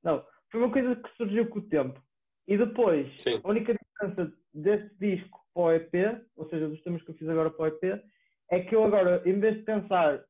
[0.02, 2.00] Não, foi uma coisa que surgiu com o tempo.
[2.46, 3.40] E depois, Sim.
[3.42, 5.94] a única diferença desse disco para o EP,
[6.36, 8.02] ou seja, dos temas que eu fiz agora para o EP,
[8.50, 10.24] é que eu agora, em vez de pensar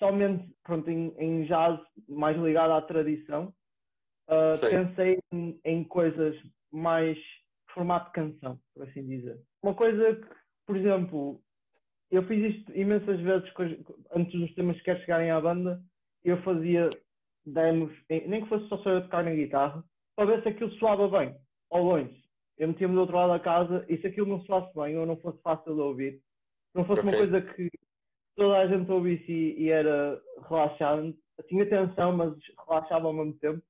[0.00, 3.54] somente pronto, em, em jazz mais ligado à tradição,
[4.28, 6.36] uh, pensei em, em coisas
[6.72, 7.18] mais
[7.74, 9.40] formato de canção, por assim dizer.
[9.62, 10.28] Uma coisa que,
[10.66, 11.42] por exemplo,
[12.10, 13.50] eu fiz isto imensas vezes
[14.14, 15.82] antes dos temas sequer chegarem à banda,
[16.24, 17.00] eu fazia
[17.46, 19.84] demos, em- nem que fosse só só eu tocar na guitarra,
[20.16, 21.36] para ver se aquilo soava bem,
[21.70, 22.24] ao longe.
[22.58, 25.18] Eu metia-me do outro lado da casa e se aquilo não soasse bem ou não
[25.18, 26.22] fosse fácil de ouvir,
[26.74, 27.18] não fosse uma Ok.
[27.30, 27.70] coisa que
[28.40, 32.32] toda a gente ouvisse e, e era relaxante, tinha tensão, mas
[32.66, 33.62] relaxava ao mesmo tempo,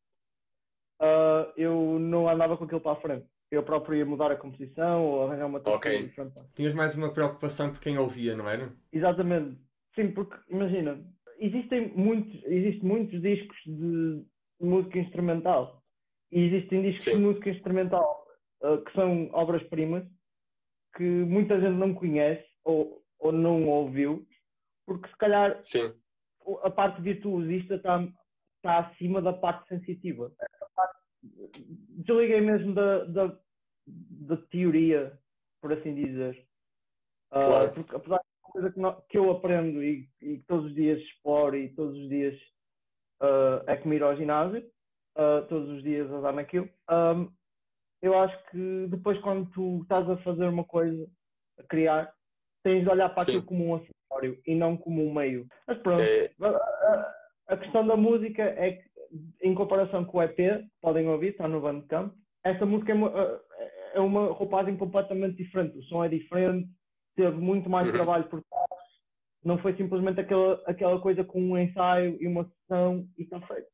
[1.01, 3.27] ah, eu não andava com aquilo para a frente.
[3.51, 6.07] Eu próprio ia mudar a composição ou arranjar uma textura Ok.
[6.07, 6.35] diferente.
[6.55, 8.73] Tinhas mais uma preocupação por quem ouvia, não era?
[8.93, 9.59] Exatamente.
[9.97, 11.05] Sim, porque imagina,
[11.41, 14.25] existem muitos, existem muitos discos de
[14.61, 15.83] música instrumental
[16.31, 17.17] e existem discos Sim.
[17.17, 18.25] de música instrumental
[18.63, 20.07] ah, que são obras-primas
[20.97, 24.25] que muita gente não conhece ou, ou não ouviu,
[24.91, 25.95] porque se calhar Sim,
[26.65, 28.03] a parte virtuosista está
[28.57, 30.33] está acima da parte sensitiva.
[30.75, 30.99] Parte-
[31.47, 33.39] Desliguei mesmo da, da,
[33.87, 35.17] da teoria,
[35.63, 36.45] por assim dizer.
[37.31, 37.73] Ah, Claro.
[37.75, 40.99] porque apesar de uma coisa que, nó- que eu aprendo e, que todos os dias
[41.01, 42.35] exploro e todos os dias
[43.21, 44.69] ah, é como ir ao ginásio,
[45.15, 47.15] ah, todos os dias a dar naquilo, ah,
[48.03, 51.09] eu acho que depois quando tu estás a fazer uma coisa,
[51.59, 52.13] a criar,
[52.65, 53.31] tens de olhar para Sim.
[53.39, 53.75] aquilo como um
[54.47, 55.47] e não como um meio.
[55.67, 57.15] Mas pronto, é, a,
[57.49, 58.91] a- questão da música é que,
[59.43, 63.41] em comparação com o EP, podem ouvir, está no Bandcamp, essa música é uma,
[63.95, 65.77] é uma roupagem completamente diferente.
[65.79, 66.69] O som é diferente,
[67.17, 67.93] teve muito mais Uhum.
[67.93, 68.67] trabalho por trás.
[69.45, 73.69] Não foi simplesmente aquela, aquela coisa com um ensaio e uma sessão e está feito.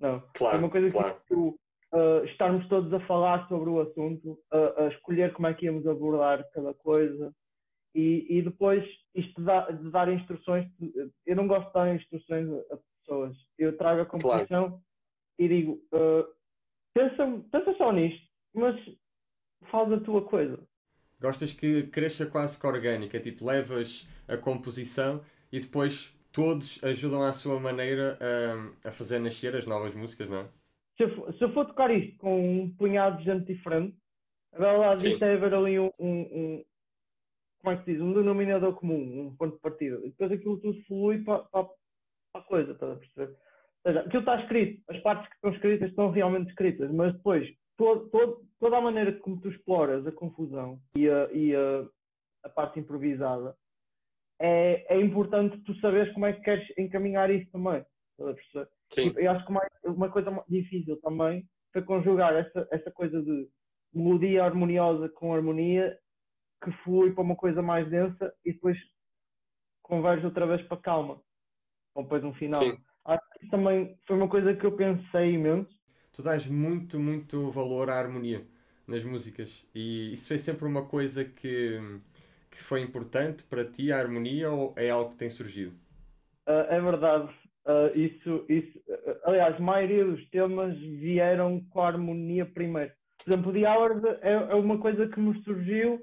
[0.00, 0.22] Não.
[0.34, 1.14] Claro, é uma coisa claro.
[1.14, 1.58] que tu,
[1.92, 5.86] ah, estarmos todos a falar sobre o assunto, a, a escolher como é que íamos
[5.86, 7.32] abordar cada coisa.
[7.94, 10.66] E, e depois isto de dar, de dar instruções,
[11.26, 13.36] eu não gosto de dar instruções a, pessoas.
[13.58, 14.82] Eu trago a composição
[15.38, 16.26] e digo, ah,
[16.94, 18.76] pensa, pensa só nisto, mas
[19.70, 20.58] faz a tua coisa.
[21.20, 27.32] Gostas que cresça quase que orgânica, tipo, levas a composição e depois todos ajudam à
[27.32, 28.18] sua maneira
[28.84, 30.48] a, a fazer nascer as novas músicas, não é?
[30.96, 33.96] Se eu, for- se eu for tocar isto com um punhado de gente diferente,
[34.52, 35.10] a verdade Sim.
[35.10, 36.64] disto é haver ali um, um-
[37.62, 39.96] como é que se diz, um denominador comum, um ponto de partida.
[40.04, 43.30] E depois aquilo tudo flui para, para, para a coisa, estás a perceber?
[43.84, 47.48] Ou seja, aquilo está escrito, as partes que estão escritas estão realmente escritas, mas depois
[47.76, 51.86] todo, todo- toda a maneira como tu exploras a confusão e a, e a,
[52.44, 53.56] a parte improvisada
[54.40, 57.84] é, é importante tu saberes como é que queres encaminhar isso também.
[58.12, 58.68] Estás a perceber?
[58.90, 63.48] sim, eu acho que mais- uma coisa difícil também foi conjugar essa, essa coisa de
[63.94, 65.96] melodia harmoniosa com harmonia
[66.62, 68.78] que flui para uma coisa mais densa e depois
[69.82, 71.20] converge outra vez para calma.
[71.94, 72.64] Ou depois um final.
[72.64, 75.74] sim, Acho que isso também foi uma coisa que eu pensei imenso.
[76.12, 78.46] Tu dás muito, muito valor à harmonia
[78.86, 81.78] nas músicas e isso foi sempre uma coisa que,
[82.50, 85.74] que foi importante para ti, a harmonia, ou é algo que tem surgido?
[86.46, 87.32] Ah, é verdade.
[87.66, 92.92] Ah, isso, isso, ah, aliás, a maioria dos temas vieram com a harmonia primeiro.
[93.24, 96.00] Por exemplo, The Hours é, é uma coisa que me surgiu.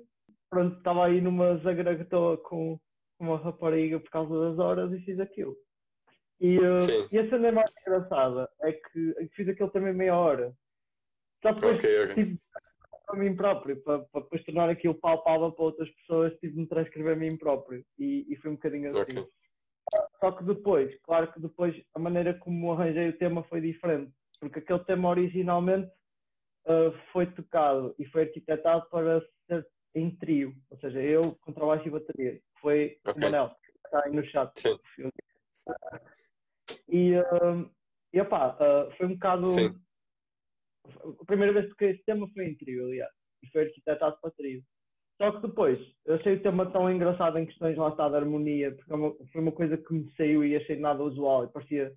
[0.49, 2.79] Pronto, estava aí numa zagragatoa com
[3.19, 5.55] uma rapariga por causa das horas e fiz aquilo.
[6.41, 7.07] E, Sim.
[7.11, 10.53] e a cena mais engraçada é que, é que fiz aquilo também meia hora.
[11.41, 12.15] Só depois Ok, ok.
[12.15, 12.39] tive
[13.05, 16.67] para mim próprio, para, para depois tornar aquilo palpável para outras pessoas, tive de me
[16.67, 17.85] transcrever a mim próprio.
[17.97, 19.17] E, e foi um bocadinho assim.
[19.17, 19.25] Ok.
[20.19, 24.59] Só que depois, claro que depois a maneira como arranjei o tema foi diferente, porque
[24.59, 25.91] aquele tema originalmente
[26.65, 31.91] ah, foi tocado e foi arquitetado para ser em trio, ou seja, eu, contrabaixo e
[31.91, 32.41] bateria.
[32.61, 33.13] Foi Ok.
[33.15, 34.51] o Manel, que está aí no chat.
[34.59, 34.77] Sim.
[36.87, 37.69] E, ah,
[38.13, 39.47] e opá, ah, foi um bocado.
[39.47, 39.75] Sim.
[41.21, 43.11] A primeira vez que toquei esse tema foi em trio, aliás,
[43.43, 44.63] e foi arquitetado para trio.
[45.17, 48.73] Só que depois, eu achei o tema tão engraçado em questões lá está de harmonia,
[48.73, 51.93] porque é foi uma coisa que me saiu e achei nada usual, e parecia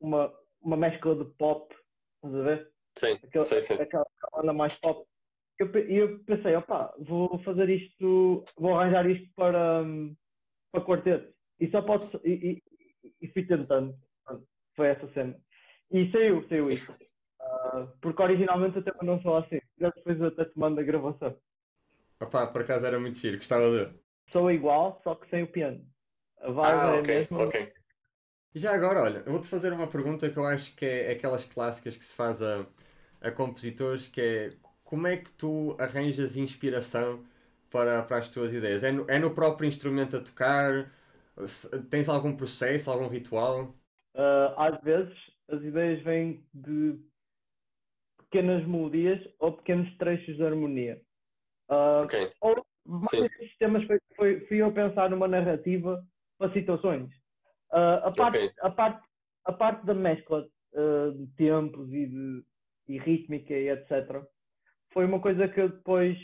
[0.00, 1.74] uma, uma mescla de pop,
[2.16, 2.72] estás a ver?
[2.96, 3.74] Sim, Aquela, sim, sim.
[3.74, 5.06] aquela banda mais pop.
[5.58, 9.84] Eu E eu, pensei, opá, vou fazer isto, vou arranjar isto para,
[10.72, 11.34] para quarteto.
[11.60, 12.08] E só pode.
[12.24, 12.62] E,
[13.04, 13.94] e, e fui tentando.
[14.76, 15.38] Foi essa cena.
[15.90, 16.94] E saiu, saiu isto.
[17.40, 19.60] Ah, porque originalmente tema não sou assim.
[19.78, 21.36] Já depois eu até te mando a gravação.
[22.20, 24.02] Opá, por acaso era muito giro, gostava de ver.
[24.32, 25.86] Sou igual, só que sem o piano.
[26.38, 27.74] A voz Ah, é a ok, mesma, ok.
[28.54, 31.44] E já agora, olha, eu vou-te fazer uma pergunta que eu acho que é aquelas
[31.44, 32.66] clássicas que se faz a,
[33.20, 34.58] a compositores, que é
[34.92, 37.24] como é que tu arranjas inspiração
[37.70, 38.84] para, para as tuas ideias?
[38.84, 40.92] É no, é no próprio instrumento a tocar?
[41.88, 43.74] Tens algum processo, algum ritual?
[44.14, 45.14] Uh, às vezes
[45.48, 47.00] as ideias vêm de
[48.18, 51.00] pequenas melodias ou pequenos trechos de harmonia.
[51.70, 52.30] Uh, Ok.
[52.42, 56.04] Ou vários sistemas foi, foi, fui eu pensar numa narrativa
[56.36, 57.08] para situações.
[57.72, 58.52] Uh, a, parte, Ok.
[58.60, 59.08] a, parte,
[59.46, 62.44] a parte da mescla uh, de tempos e, de,
[62.88, 64.22] e rítmica e etc.
[64.92, 66.18] foi uma coisa que eu depois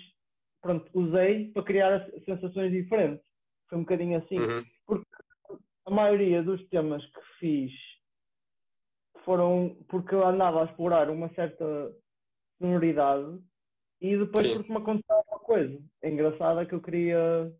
[0.61, 3.25] pronto, usei para criar sensações diferentes.
[3.69, 5.05] Foi um bocadinho assim Uhum.
[5.87, 7.73] a maioria dos temas que fiz
[9.25, 11.65] foram porque eu andava a explorar uma certa
[12.59, 13.41] sonoridade
[14.01, 14.55] e depois Sim.
[14.55, 17.53] porque me aconteceu uma coisa engraçada que eu queria,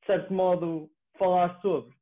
[0.00, 1.94] de certo modo, falar sobre.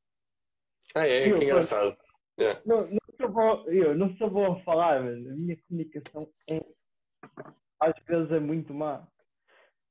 [0.94, 1.30] Ah, é?
[1.30, 1.96] Eu, Que engraçado.
[2.38, 2.60] Yeah.
[2.66, 6.60] Não, não sou bom, eu não sou bom a falar, mas a minha comunicação é,
[7.80, 9.06] às vezes é muito má.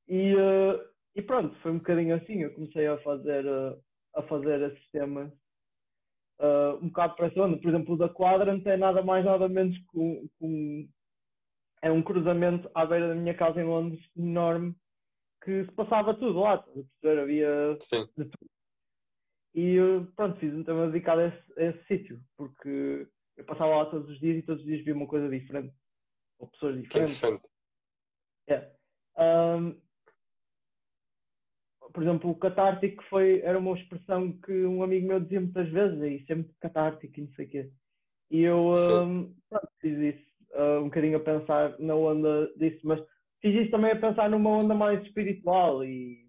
[0.08, 2.42] E, eh, e pronto, foi um bocadinho assim.
[2.44, 3.78] Eu comecei a fazer, eh,
[4.16, 5.32] a fazer esses temas
[6.40, 7.58] eh, um bocado para essa onda.
[7.58, 10.90] Por exemplo, o da Quadrant é nada mais, nada menos que um, que um-
[11.82, 14.76] é um cruzamento à beira da minha casa em Londres enorme
[15.44, 16.54] que se passava tudo lá.
[17.04, 17.22] a?
[17.22, 18.06] Havia Sim.
[18.18, 18.50] de tudo.
[19.56, 19.78] E
[20.16, 24.10] pronto, fiz um tema dedicado a esse, a esse sítio, porque eu passava lá todos
[24.10, 25.76] os dias e todos os dias via uma coisa diferente,
[26.40, 27.24] ou pessoas Que diferentes.
[27.24, 27.50] interessante.
[28.48, 28.72] É.
[29.18, 29.76] Ahm,
[31.94, 36.02] por exemplo, o catártico foi, era uma expressão que um amigo meu dizia muitas vezes,
[36.02, 37.70] e sempre catártico e não sei o quê.
[38.32, 43.00] E eu ahm, pronto, fiz isso ah, um bocadinho a pensar na onda disso, mas
[43.42, 46.28] fiz isso também a pensar numa onda mais espiritual e,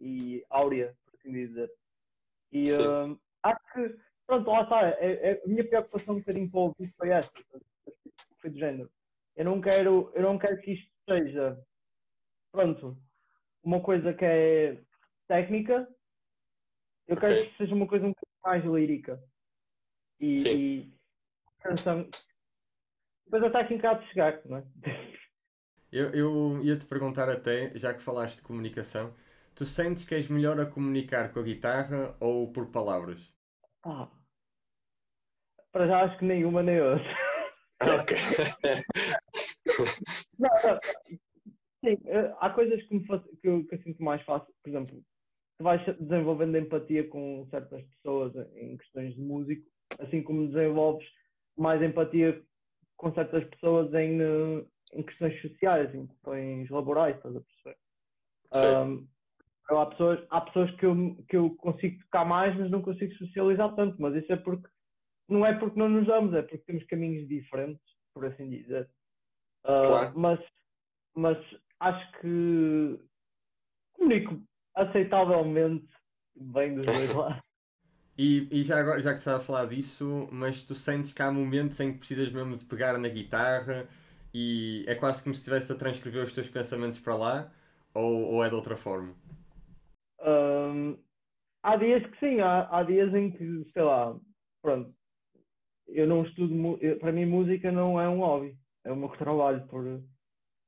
[0.00, 1.70] e áurea, por assim dizer.
[2.52, 6.58] E ahm, acho que, pronto, lá está, é- é- a minha preocupação um bocadinho com
[6.58, 7.32] o ouvido foi esta,
[8.40, 8.90] foi do género.
[9.36, 11.58] Eu não quero, eu não quero que isto seja,
[12.52, 12.96] pronto,
[13.62, 14.84] uma coisa que é
[15.28, 15.88] técnica,
[17.06, 17.50] eu quero Ok.
[17.50, 19.22] que seja uma coisa um bocadinho mais lírica.
[20.20, 20.56] E, Sim.
[20.56, 20.94] e
[21.62, 22.08] canção.
[23.24, 24.64] Depois a técnica há de chegar, não é?
[25.92, 29.14] Eu, eu ia-te perguntar até, já que falaste de comunicação,
[29.54, 33.32] tu sentes que és melhor a comunicar com a guitarra ou por palavras?
[33.84, 34.08] Ah.
[35.70, 37.04] Para já acho que nenhuma nem outra.
[37.80, 38.12] Ok.
[40.38, 40.78] Não, não.
[41.84, 44.52] Sim, eh, há coisas que, me que, eu, que eu sinto mais fácil.
[44.62, 45.02] Por exemplo,
[45.58, 51.06] tu vais desenvolvendo empatia com certas pessoas em questões de músico, assim como desenvolves
[51.56, 52.42] mais empatia
[52.96, 57.76] com certas pessoas em, eh, em questões sociais, em questões laborais, estás a perceber?
[58.54, 59.08] Sim.
[59.70, 63.14] Eu- há pessoas, há pessoas que, eu, que eu consigo tocar mais, mas não consigo
[63.14, 64.00] socializar tanto.
[64.00, 64.68] Mas isso é porque
[65.28, 67.82] não é porque não nos damos, é porque temos caminhos diferentes,
[68.12, 68.90] por assim dizer.
[69.64, 70.14] Ah, Claro.
[70.14, 70.40] mas,
[71.16, 71.38] mas
[71.80, 73.00] acho que
[73.94, 74.42] comunico
[74.76, 75.88] aceitavelmente
[76.36, 77.42] bem dos dois lados.
[78.16, 81.32] E, e já agora, já que estás a falar disso, mas tu sentes que há
[81.32, 83.88] momentos em que precisas mesmo de pegar na guitarra
[84.34, 87.52] e é quase como se estivesse a transcrever os teus pensamentos para lá,
[87.94, 89.14] ou, ou é de outra forma?
[90.20, 90.96] Ahm,
[91.62, 94.18] há dias que sim, há, há dias em que, sei lá,
[94.62, 94.94] pronto,
[95.88, 99.66] eu não estudo, eu- para mim música não é um hobby, é o meu trabalho,
[99.68, 100.02] por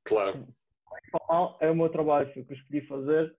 [0.03, 0.47] Claro.
[1.59, 3.35] é o meu trabalho, foi o que eu escolhi fazer,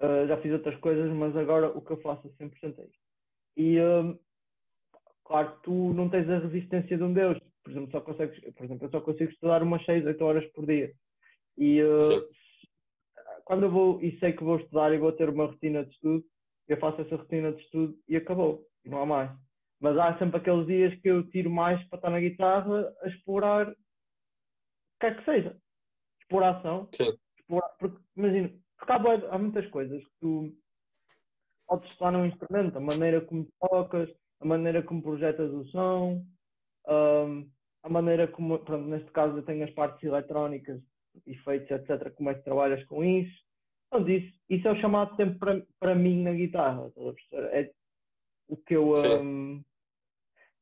[0.00, 2.98] Ah, já fiz outras coisas, mas agora o que eu faço a 100% é isto.
[3.56, 4.16] E, ahm,
[5.24, 8.64] claro que tu não tens a resistência de um Deus, por exemplo, só consegues, por
[8.64, 10.92] exemplo, eu só consigo estudar umas 6, 8 horas por dia.
[11.56, 12.28] E Sim.
[13.44, 16.24] quando eu vou e sei que vou estudar e vou ter uma rotina de estudo,
[16.68, 19.30] eu faço essa rotina de estudo e acabou, e não há mais.
[19.80, 23.74] Mas há sempre aqueles dias que eu tiro mais para estar na guitarra a explorar
[25.00, 25.56] quer que seja.
[26.20, 26.88] Exploração.
[26.92, 27.16] Sim.
[27.38, 30.54] Explorar, porque, imagina, porque há, há muitas coisas que tu
[31.66, 34.08] podes estudar num instrumento, a maneira como tocas,
[34.40, 36.24] a maneira como projetas o som,
[36.86, 37.46] ahm,
[37.82, 40.80] a maneira como, pronto, neste caso eu tenho as partes eletrónicas,
[41.26, 43.44] efeitos, etc., como é que trabalhas com isso.
[43.90, 46.90] Pronto, isso, isso é o chamado tempo para, para mim na guitarra?
[47.52, 47.70] É
[48.48, 49.62] o que eu, ahm,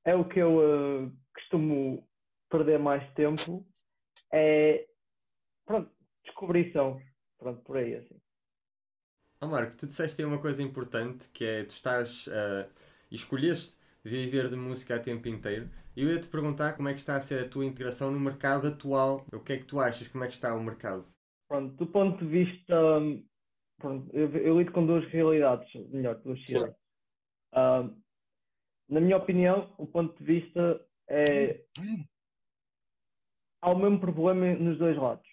[0.04, 2.06] é o que eu ah, costumo
[2.50, 3.66] perder mais tempo,
[4.32, 4.86] é,
[5.64, 5.90] pronto,
[6.24, 7.00] descobrição,
[7.38, 8.20] pronto, por aí, assim.
[9.40, 12.26] Oh Marco, tu disseste aí uma coisa importante que é tu estás
[13.10, 15.68] e escolheste viver de música a tempo inteiro.
[15.96, 18.68] E eu ia-te perguntar como é que está a ser a tua integração no mercado
[18.68, 19.26] atual.
[19.32, 20.08] O que é que tu achas?
[20.08, 21.06] Como é que está o mercado?
[21.48, 22.74] Pronto, do ponto de vista.
[23.78, 26.46] Pronto, eu, eu lido com duas realidades, melhor, duas Sim.
[26.46, 26.76] cidades.
[27.54, 28.00] Hum,
[28.88, 31.64] na minha opinião, o ponto de vista é.
[33.66, 35.26] Há o mesmo problema nos dois lados.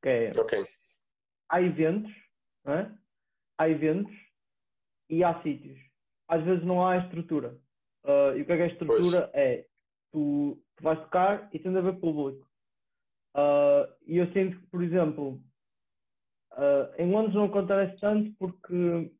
[0.00, 0.32] Que é,
[1.48, 2.12] há eventos,
[2.64, 2.88] é?
[3.58, 4.14] há eventos
[5.10, 5.80] e há sítios.
[6.28, 7.58] Às vezes não há estrutura.
[8.04, 9.30] Ah, e o que é que é a estrutura?
[9.34, 9.66] É
[10.12, 12.48] tu, tu vais tocar e tens a ver público.
[13.34, 15.42] Ah, e eu sinto que, por exemplo,
[16.52, 19.10] ah, em Londres não acontece tanto porque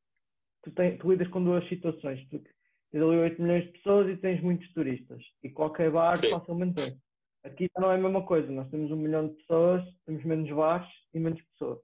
[0.63, 2.25] tu, tens, tu lidas com duas situações.
[2.29, 5.21] Tu tens ali 8 milhões de pessoas e tens muitos turistas.
[5.43, 6.31] E qualquer bar Sim.
[6.31, 7.03] facilmente tem.
[7.45, 8.51] Aqui já não é a mesma coisa.
[8.51, 11.81] Nós temos um milhão de pessoas, temos menos bares e menos pessoas.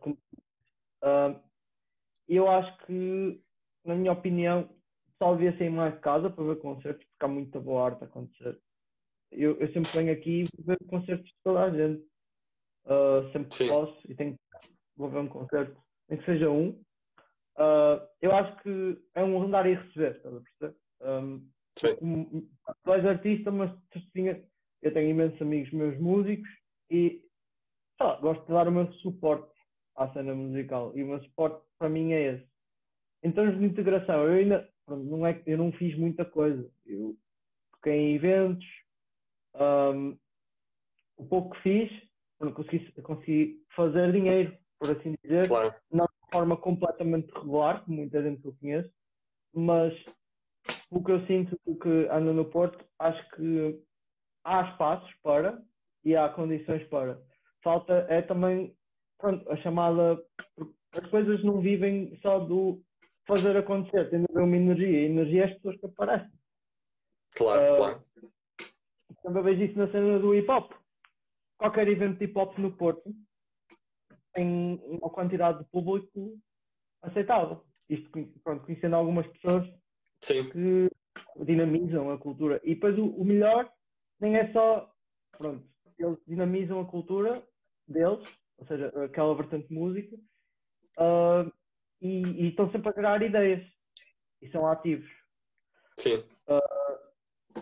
[0.00, 0.18] Como-
[1.02, 1.40] ah,
[2.28, 3.40] eu acho que,
[3.84, 4.68] na minha opinião,
[5.12, 8.06] pessoal devia sair mais de casa para ver concertos, porque há muita boa arte a
[8.06, 8.60] acontecer.
[9.30, 12.04] Eu, eu sempre venho aqui ver concertos de toda a gente.
[12.86, 13.68] Ah, sempre que Sim.
[13.68, 14.38] posso e tenho que
[14.96, 16.82] vou ver um concerto, nem que seja um.
[18.20, 20.76] Eu acho que é um andar e receber, estás a perceber?
[21.00, 21.50] Um,
[21.98, 22.48] Como-
[22.84, 24.42] tu és artista, mas tu tinha,
[24.82, 26.48] eu tenho imensos amigos meus músicos
[26.90, 27.22] e
[28.20, 29.52] gosto de dar o meu suporte
[29.96, 32.48] à cena musical e o meu suporte para mim é esse.
[33.22, 36.70] Em termos de integração, eu ainda pronto, não é, que- eu não fiz muita coisa.
[36.84, 37.16] Eu
[37.72, 38.66] toquei em eventos,
[39.54, 40.16] ahm,
[41.16, 42.08] o pouco que fiz,
[42.38, 45.74] pronto, consegui, consegui fazer dinheiro, por assim dizer Claro.
[45.90, 48.92] de forma completamente regular, como muita gente que eu conheço,
[49.54, 49.94] mas
[50.94, 53.82] o que eu sinto que anda no Porto, acho que
[54.44, 55.60] há espaços para
[56.04, 57.20] e há condições para.
[57.62, 58.76] Falta é também
[59.18, 60.22] pronto, a chamada.
[60.92, 62.80] As coisas não vivem só do
[63.26, 64.98] fazer acontecer, tem de haver uma energia.
[64.98, 66.30] A energia é as pessoas que aparecem.
[67.36, 68.04] Claro, Ah, claro.
[69.22, 70.72] Também vejo isso na cena do hip hop.
[71.58, 73.12] Qualquer evento de hip hop no Porto
[74.32, 76.38] tem uma quantidade de público
[77.02, 77.64] aceitável.
[77.88, 78.10] Isto,
[78.44, 79.66] pronto, conhecendo algumas pessoas
[80.24, 80.90] Sim, que
[81.44, 82.60] dinamizam a cultura.
[82.64, 83.70] E depois o, o melhor
[84.18, 84.90] nem é só,
[85.36, 85.66] pronto,
[85.98, 87.32] eles dinamizam a cultura
[87.86, 88.26] deles,
[88.58, 90.16] ou seja, aquela vertente música,
[90.98, 91.46] ah,
[92.00, 93.62] e, e estão sempre a criar ideias.
[94.40, 95.10] E são ativos.
[95.98, 96.22] sim,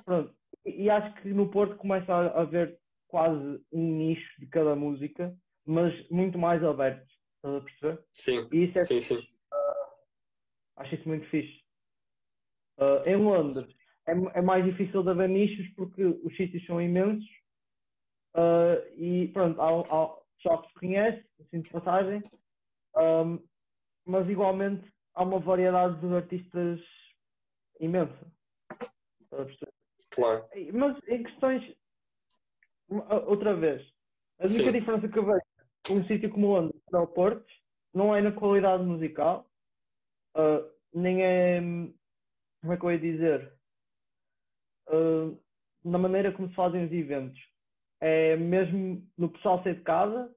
[0.04, 0.34] Pronto.
[0.64, 5.36] E, e acho que no Porto começa a haver quase um nicho de cada música,
[5.66, 7.06] mas muito mais aberto.
[7.36, 8.04] Estás a perceber?
[8.12, 9.28] sim, E isso é sim, sim.
[10.76, 11.61] Acho isso muito fixe.
[12.78, 13.74] Ah, em Londres
[14.06, 17.28] é, é mais difícil de haver nichos porque os sítios são imensos
[18.34, 22.20] Ah, e pronto, há, há só que se conhece, assim de passagem,
[22.94, 23.38] Ahm,
[24.04, 26.80] mas igualmente há uma variedade de artistas
[27.80, 28.26] imensa.
[30.10, 30.46] Claro.
[30.74, 31.74] Mas em questões,
[33.26, 33.82] outra vez,
[34.38, 34.72] a única Sim.
[34.72, 35.40] diferença que eu vejo
[35.90, 37.50] um sítio como Londres para o Porto
[37.94, 39.50] não é na qualidade musical,
[40.34, 41.60] ah, nem é,
[42.62, 43.52] como é que eu ia dizer,
[44.88, 45.30] Ah,
[45.84, 47.40] na maneira como se fazem os eventos.
[48.00, 50.34] É mesmo no pessoal sair de casa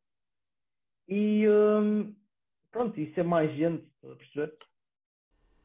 [1.07, 2.15] e hum,
[2.71, 4.55] pronto, isso é mais gente, estás a perceber?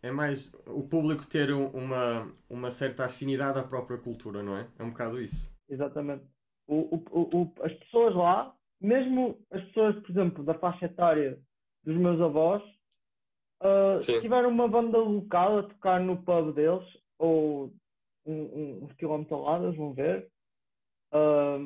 [0.02, 4.66] É mais o público ter um- uma, uma certa afinidade à própria cultura, não é?
[4.78, 5.50] É um bocado isso.
[5.68, 6.24] Exatamente.
[6.66, 11.38] O, o, o- as pessoas lá, mesmo as pessoas, por exemplo, da faixa etária
[11.84, 12.62] dos meus avós,
[13.60, 14.14] ah, Sim.
[14.14, 16.86] se tiver uma banda local a tocar no pub deles,
[17.18, 17.72] ou
[18.26, 20.30] um, um, uns quilómetros ao lado, eles vão ver.
[21.12, 21.58] Ah,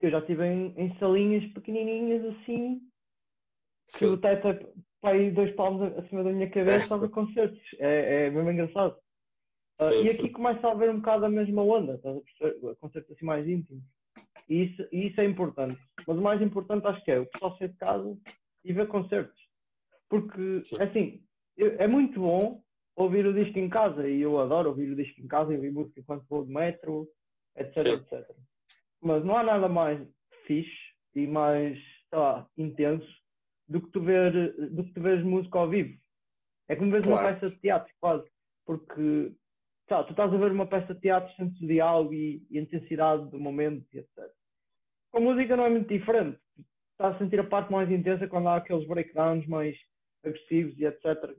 [0.00, 2.80] eu já estive em, em salinhas pequenininhas assim,
[3.98, 4.54] que o Sim, teto é
[5.00, 6.98] para aí dois palmos acima da minha cabeça, É.
[6.98, 7.60] faz concertos.
[7.78, 8.96] É, é mesmo engraçado.
[9.80, 10.22] Ah, sim, e sim.
[10.22, 12.76] aqui começa a haver um bocado a mesma onda, estás a perceber?
[12.76, 13.82] Concertos assim mais íntimos.
[14.48, 15.80] E isso, e isso é importante.
[16.06, 18.16] Mas o mais importante acho que é o pessoal sair de casa
[18.64, 19.40] e ver concertos.
[20.08, 20.76] Porque, Sim.
[20.82, 21.20] assim, eu-
[21.78, 22.62] é muito bom
[22.96, 25.72] ouvir o disco em casa e eu adoro ouvir o disco em casa e ouvir
[25.72, 27.08] música enquanto vou de metro,
[27.56, 27.92] etc, Sim.
[27.92, 28.30] etc.
[29.00, 30.06] Mas não há nada mais
[30.46, 31.78] fixe e mais,
[32.12, 33.08] lá, intenso
[33.68, 34.32] do que tu ver,
[34.70, 35.98] do que tu veres música ao vivo.
[36.68, 37.40] É como uma Claro.
[37.40, 38.28] peça de teatro, quase.
[38.66, 39.32] Porque
[39.90, 43.86] lá, tu estás a ver uma peça de teatro, diálogo e, e intensidade do momento
[43.92, 44.30] e etc.
[45.10, 46.38] Com a música não é muito diferente.
[46.92, 49.76] Estás a sentir a parte mais intensa quando há aqueles breakdowns mais
[50.24, 51.34] agressivos e etc.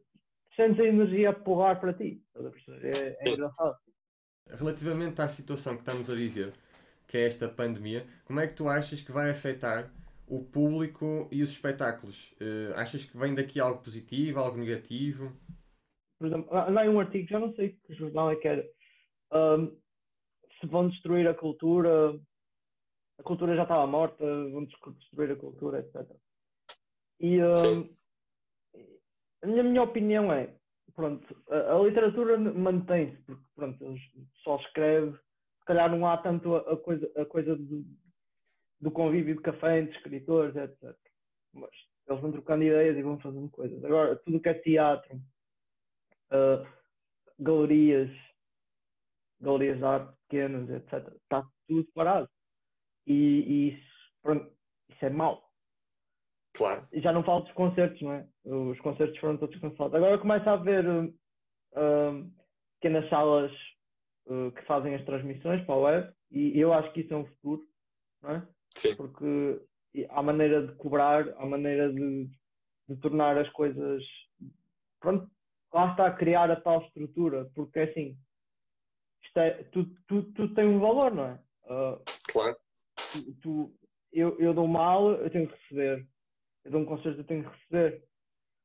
[0.56, 2.24] Sentes a energia a pular para ti.
[2.36, 3.78] É, é engraçado.
[4.48, 6.54] Relativamente à situação que estamos a viver,
[7.08, 9.94] que é esta pandemia, como é que tu achas que vai afetar
[10.28, 12.34] o público e os espetáculos?
[12.40, 15.32] Eh, achas que vem daqui algo positivo, algo negativo?
[16.20, 18.66] Por exemplo, há um artigo, já não sei que jornal é que era,
[19.32, 19.72] ahm,
[20.60, 22.14] se vão destruir a cultura,
[23.18, 26.16] a cultura já estava morta, vão des- destruir a cultura, etc.
[27.20, 27.90] E ahm,
[29.42, 30.54] a minha, minha opinião é,
[30.96, 36.56] pronto, a, a literatura mantém-se, porque pronto, o pessoal escreve, se calhar não há tanto
[36.56, 37.86] a, a coisa, a coisa do,
[38.80, 40.96] do convívio de café entre escritores, etc.
[41.54, 41.70] Mas
[42.08, 43.84] eles vão trocando ideias e vão fazendo coisas.
[43.84, 45.16] Agora, tudo que é teatro,
[46.32, 46.68] uh,
[47.40, 48.10] galerias,
[49.40, 52.30] galerias de arte pequenas, etc., está tudo parado.
[53.06, 54.52] E, e isso, pronto,
[54.90, 55.51] isso é mau.
[56.54, 56.86] Claro.
[56.94, 58.28] Já não falo dos concertos, não é?
[58.46, 59.96] Os concertos foram todos cancelados.
[59.96, 62.32] Agora começa a haver uh,
[62.80, 63.52] pequenas salas
[64.28, 67.26] uh, que fazem as transmissões para a web e eu acho que isso é um
[67.26, 67.64] futuro,
[68.22, 68.48] não é?
[68.76, 68.96] Sim.
[68.96, 69.62] Porque
[70.10, 72.30] há maneira de cobrar, há maneira de,
[72.88, 74.04] de tornar as coisas.
[75.00, 75.30] Pronto,
[75.74, 78.18] lá está a criar a tal estrutura, porque assim,
[79.36, 81.40] é, tu, tu, tu tem um valor, não é?
[81.66, 82.58] Uh, claro.
[82.96, 83.74] Tu, tu,
[84.12, 86.08] eu, eu dou mal, eu tenho que receber
[86.66, 88.04] eu dou um concerto, eu tenho que receber.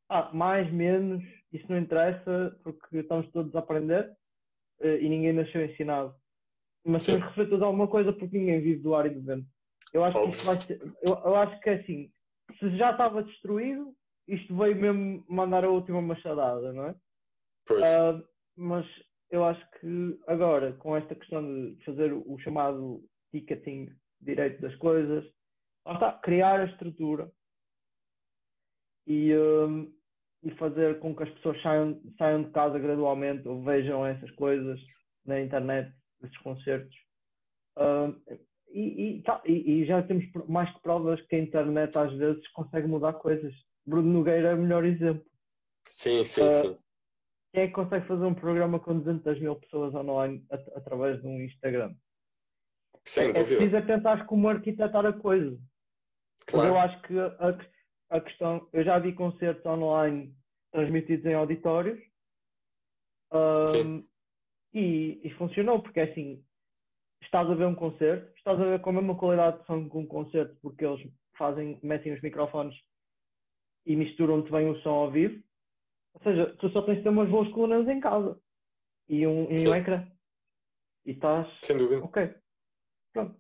[0.09, 4.09] Ah, mais, menos, isso não interessa porque estamos todos a aprender
[4.81, 6.15] uh, e ninguém nasceu ensinado.
[6.85, 7.13] Mas Sim.
[7.13, 9.47] temos que receber todos alguma coisa porque ninguém vive do ar e do vento.
[9.93, 12.05] Eu acho que isso vai ser, eu, eu acho que é assim,
[12.59, 13.95] se já estava destruído,
[14.29, 16.95] isto veio mesmo mandar a última machadada, não é?
[17.67, 17.83] Pois.
[17.83, 18.25] Uh,
[18.57, 18.87] mas
[19.31, 23.89] eu acho que agora, com esta questão de fazer o chamado ticketing
[24.21, 25.25] direito das coisas,
[25.85, 27.31] lá está, criar a estrutura
[29.07, 29.93] e, um,
[30.43, 34.81] e fazer com que as pessoas saiam, saiam de casa gradualmente ou vejam essas coisas
[35.25, 35.93] na internet,
[36.23, 36.97] esses concertos.
[37.77, 38.21] Um,
[38.69, 42.87] e, e, tá, e, já temos mais que provas que a internet às vezes consegue
[42.87, 43.55] mudar coisas.
[43.87, 45.25] Bruno Nogueira é o melhor exemplo.
[45.89, 46.79] Sim, sim, uh, sim.
[47.53, 51.27] Quem é que consegue fazer um programa com 200 mil pessoas online at através de
[51.27, 51.95] um Instagram?
[53.05, 55.57] Sem é, é preciso é pensar como arquitetar a coisa.
[56.47, 56.75] Claro.
[56.75, 57.76] Mas eu acho que a,
[58.11, 60.35] a questão, eu já vi concertos online
[60.71, 61.99] transmitidos em auditórios
[63.33, 64.07] um,
[64.73, 66.45] e, e, funcionou, porque é assim,
[67.23, 69.97] estás a ver um concerto, estás a ver com a mesma qualidade de som que
[69.97, 72.77] um concerto, porque eles fazem, metem os microfones
[73.85, 75.43] e misturam-te bem o som ao vivo.
[76.15, 78.41] Ou seja, tu só tens de ter umas boas colunas em casa
[79.09, 80.07] e um, e um ecrã.
[81.05, 81.49] E estás.
[81.63, 82.03] Sem dúvida.
[82.05, 82.35] Ok.
[83.13, 83.37] Pronto.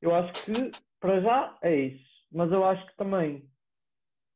[0.00, 2.08] Eu acho que para já é isso.
[2.30, 3.48] Mas eu acho que também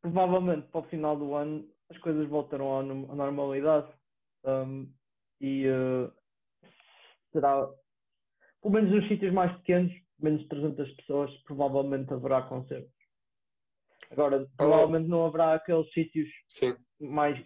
[0.02, 3.90] provavelmente para o final do ano as coisas voltarão à, normalidade
[4.44, 4.92] um,
[5.40, 6.12] e uh,
[7.32, 7.66] será,
[8.60, 12.92] pelo menos nos sítios mais pequenos, menos de 300 pessoas, provavelmente haverá concertos.
[14.10, 16.76] Agora, provavelmente não haverá aqueles sítios Sim.
[17.00, 17.38] mais,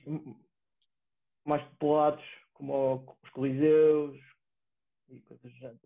[1.44, 4.18] mais populados, como os coliseus
[5.08, 5.80] e coisas do género.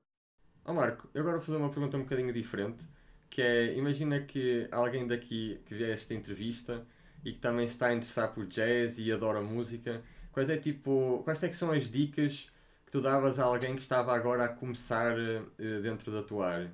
[0.65, 2.85] Oh Marco, eu agora vou fazer uma pergunta um bocadinho diferente
[3.31, 6.85] que é, imagina que alguém daqui que vê esta entrevista
[7.25, 10.03] e que também está a interessar por jazz e adora música,
[10.33, 12.51] quais é tipo, quais é que são as dicas
[12.85, 16.73] que tu davas a alguém que estava agora a começar uh, dentro da tua área?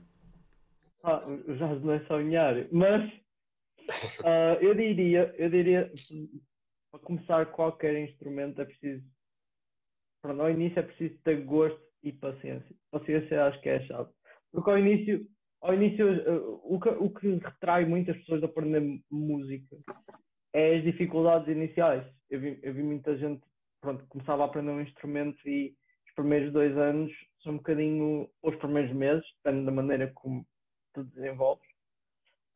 [1.05, 1.21] Ah,
[1.59, 3.05] jazz não é só minha área, mas
[4.21, 5.93] uh, eu diria, eu diria,
[6.91, 9.05] para começar qualquer instrumento é preciso,
[10.23, 12.75] para ao início é preciso ter gosto e paciência.
[12.91, 14.11] Paciência acho que é a chave.
[14.53, 15.27] Porque ao início
[15.67, 19.77] ao início, eh, o que, o que retrai muitas pessoas de aprender música
[20.53, 22.07] é as dificuldades iniciais.
[22.31, 23.43] Eu vi, eu vi muita gente,
[23.81, 25.75] pronto, começava a aprender um instrumento e
[26.09, 27.13] os primeiros dois anos
[27.43, 30.47] são um bocadinho, ou os primeiros meses, depende da maneira como
[30.95, 31.67] tu desenvolves,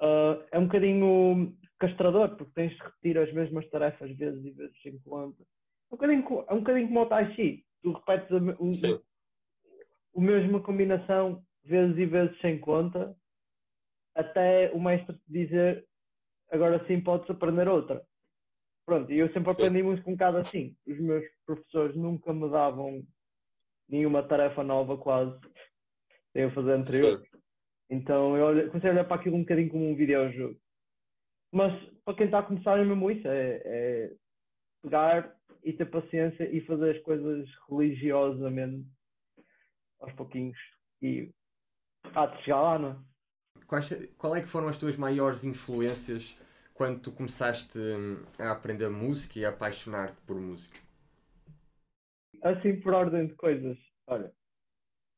[0.00, 4.82] uh, é um bocadinho castrador, porque tens de repetir as mesmas tarefas vezes e vezes
[4.82, 5.42] sem conta.
[5.42, 7.64] É um bocadinho, é um bocadinho como o Tai Chi.
[7.82, 8.70] Tu repetes a, o,
[10.14, 13.16] o mesma combinação vezes e vezes sem conta,
[14.14, 15.86] até o mestre te dizer
[16.50, 18.04] agora sim podes aprender outra.
[18.86, 19.62] Pronto, e eu sempre sim.
[19.62, 20.76] aprendi muito com um bocado assim.
[20.86, 23.06] Os meus professores nunca me davam
[23.88, 25.38] nenhuma tarefa nova quase
[26.32, 27.20] sem eu fazer anterior.
[27.20, 27.38] Sim.
[27.90, 30.58] Então eu comecei a olhar para aquilo um bocadinho como um videojogo.
[31.52, 31.72] Mas
[32.04, 34.12] para quem está a começar é mesmo isso, é, é
[34.82, 38.86] pegar e ter paciência e fazer as coisas religiosamente
[40.00, 40.58] aos pouquinhos.
[41.02, 41.30] E
[42.14, 42.96] há de chegar lá, não é?
[43.66, 46.36] Quais, qual é que foram as tuas maiores influências
[46.74, 50.78] quando tu começaste hum, a aprender música e a apaixonar-te por música?
[52.42, 53.78] Assim, por ordem de coisas.
[54.06, 54.32] Olha,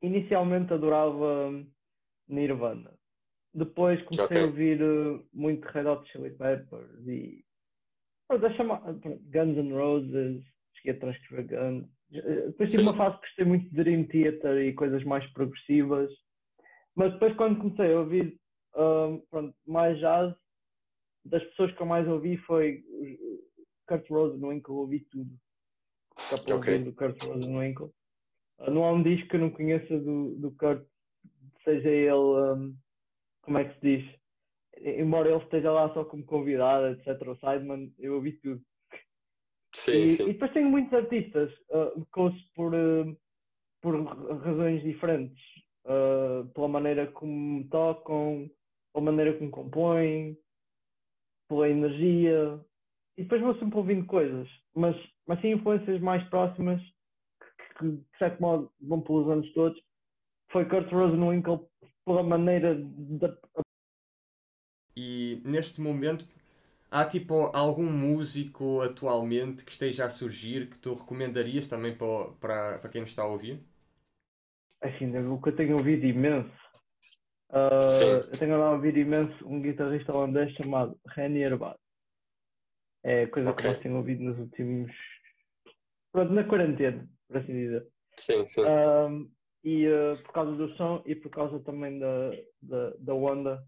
[0.03, 1.70] inicialmente adorava hum,
[2.28, 2.93] Nirvana.
[3.55, 4.40] Depois comecei okay.
[4.43, 7.45] a ouvir uh, muito Red Hot Chili Peppers e
[8.57, 8.80] chama...
[8.80, 10.43] Guns N' Roses,
[10.74, 11.88] cheguei a transcrever Guns.
[12.12, 16.11] Eh, depois tive uma fase que gostei muito de Dream Theater e coisas mais progressivas.
[16.95, 18.38] Mas depois, quando comecei a ouvir
[18.76, 20.34] um, pronto, mais jazz,
[21.24, 22.84] das pessoas que eu mais ouvi foi
[23.86, 25.30] Kurt Rose, no em que eu ouvi tudo.
[26.45, 26.78] Para okay.
[26.78, 27.93] do Kurt Rosenwinkel.
[28.59, 30.86] Uh, não há um disco que eu não conheça do, do Kurt,
[31.64, 32.76] seja ele, um,
[33.43, 34.20] como é que se diz?
[34.78, 37.28] Embora ele esteja lá só como convidado, etc.
[37.28, 38.62] O Sideman, eu ouvi tudo.
[39.74, 40.24] Sim, e, sim.
[40.24, 43.16] e depois tenho muitos artistas uh, que ouço por, uh,
[43.80, 43.95] por
[44.43, 45.43] razões diferentes.
[45.85, 48.49] Uh, pela maneira como tocam,
[48.93, 50.39] pela maneira como compõem,
[51.49, 52.61] pela energia.
[53.16, 58.18] E depois vou sempre ouvindo coisas, mas, mas sim influências mais próximas que, que, de
[58.18, 59.80] certo modo vão pelos anos todos.
[60.51, 61.68] Foi Kurt Rosenwinkel
[62.05, 63.26] pela maneira de.
[64.97, 66.26] E neste momento
[66.91, 72.78] há tipo algum músico atualmente que esteja a surgir que tu recomendarias também para, para,
[72.78, 73.62] para quem nos está a ouvir?
[74.83, 76.51] Assim, o que eu tenho ouvido imenso.
[77.51, 81.78] Uh, eu tenho ouvido imenso um guitarrista holandês chamado Renier Bad.
[83.05, 83.70] É coisa okay.
[83.70, 84.93] que eu tenho ouvido nos últimos.
[86.11, 87.87] Pronto, na quarentena, por assim dizer.
[88.16, 88.62] Sim, sim.
[88.62, 89.30] Uh,
[89.62, 92.30] e uh, por causa do som e por causa também da,
[92.61, 93.64] da, da onda,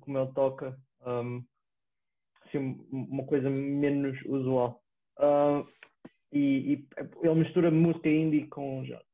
[0.00, 1.44] como ele toca, um,
[2.46, 4.82] assim, uma coisa menos usual.
[5.18, 5.62] Uh,
[6.32, 6.88] e, e,
[7.22, 9.07] ele mistura música indie com jazz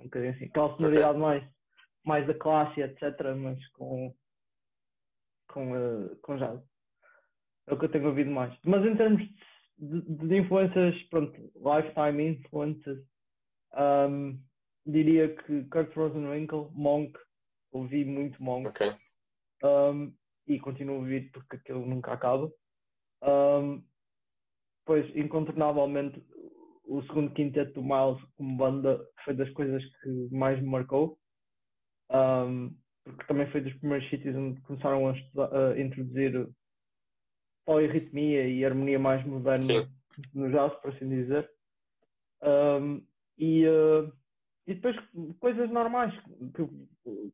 [0.00, 1.20] um bocadinho assim, aquela sonoridade okay.
[1.20, 1.44] mais,
[2.04, 3.02] mais da classe, etc.,
[3.36, 4.14] mas com,
[5.48, 6.60] com, uh, com jazz.
[7.66, 8.56] É o que eu tenho ouvido mais.
[8.64, 9.22] Mas em termos
[9.78, 13.04] de, de influências, pronto, lifetime influences,
[13.76, 14.40] um,
[14.86, 17.18] diria que Kurt Rosenwinkel, Monk,
[17.72, 18.68] ouvi muito Monk.
[18.68, 18.92] Okay.
[19.62, 20.12] Um,
[20.46, 22.50] e continuo a ouvir porque aquilo nunca acaba.
[23.22, 23.84] Um,
[24.84, 26.24] pois, incontornavelmente,
[26.90, 31.16] o segundo quinteto do Miles como banda foi das coisas que mais me marcou.
[32.10, 36.48] Um, porque também foi dos primeiros sítios onde começaram a, estudar, a introduzir
[37.64, 39.88] polirritmia e harmonia mais moderna Sim.
[40.34, 41.48] no jazz, por assim dizer.
[42.42, 43.06] Um,
[43.38, 44.12] e, uh,
[44.66, 44.96] e depois
[45.38, 46.12] coisas normais,
[46.54, 46.66] que,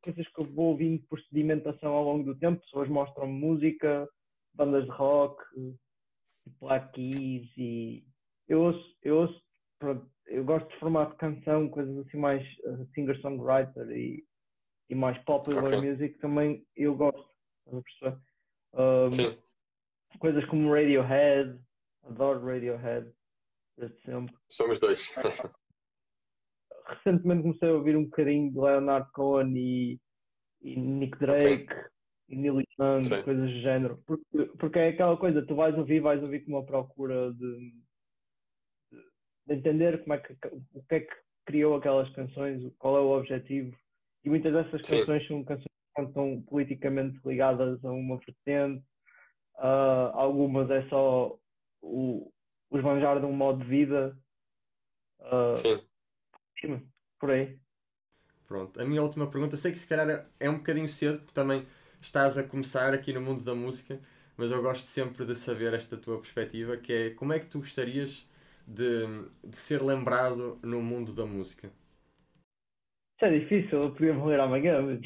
[0.03, 2.61] coisas que eu vou ouvindo por sedimentação ao longo do tempo.
[2.61, 4.07] Pessoas mostram música,
[4.53, 5.43] bandas de rock,
[6.61, 8.05] Black Keys e
[8.49, 9.46] eu ouço, eu ouço
[9.79, 14.25] pronto, eu gosto de formato de canção, coisas assim mais uh, singer-songwriter e,
[14.91, 15.81] e mais popular okay.
[15.81, 17.31] music também eu gosto,
[17.67, 18.27] estás a perceber?
[19.13, 19.39] Sim.
[20.19, 21.59] Coisas como Radiohead,
[22.05, 23.13] adoro Radiohead,
[23.77, 24.35] desde sempre.
[24.49, 25.15] Somos dois.
[26.89, 30.01] Recentemente comecei a ouvir um bocadinho de Leonard Cohen e,
[30.63, 31.85] e Nick Drake okay.
[32.29, 34.03] e Neil Young, coisas do género.
[34.07, 37.73] Porque, porque é aquela coisa, tu vais ouvir, vais ouvir com uma procura de
[39.49, 40.33] entender como é que,
[40.75, 43.77] o que é que criou aquelas canções, qual é o objetivo.
[44.25, 45.29] E muitas dessas canções Sim.
[45.29, 48.85] são canções que estão politicamente ligadas a uma vertente,
[49.57, 51.39] uh, algumas é só
[51.81, 52.31] o,
[52.71, 54.19] o esbanjar de um modo de vida.
[55.21, 56.89] Uh, Sim.
[57.19, 57.59] Por aí.
[58.47, 61.35] Pronto, a minha última pergunta, eu sei que se calhar é um bocadinho cedo, porque
[61.35, 61.67] também
[62.01, 64.01] estás a começar aqui no mundo da música,
[64.37, 67.59] mas eu gosto sempre de saber esta tua perspectiva, que é como é que tu
[67.59, 68.29] gostarias
[68.67, 69.07] de,
[69.45, 71.69] de ser lembrado no mundo da música?
[73.17, 74.75] Isso é difícil, eu podia morrer amanhã.
[74.83, 75.01] Mas...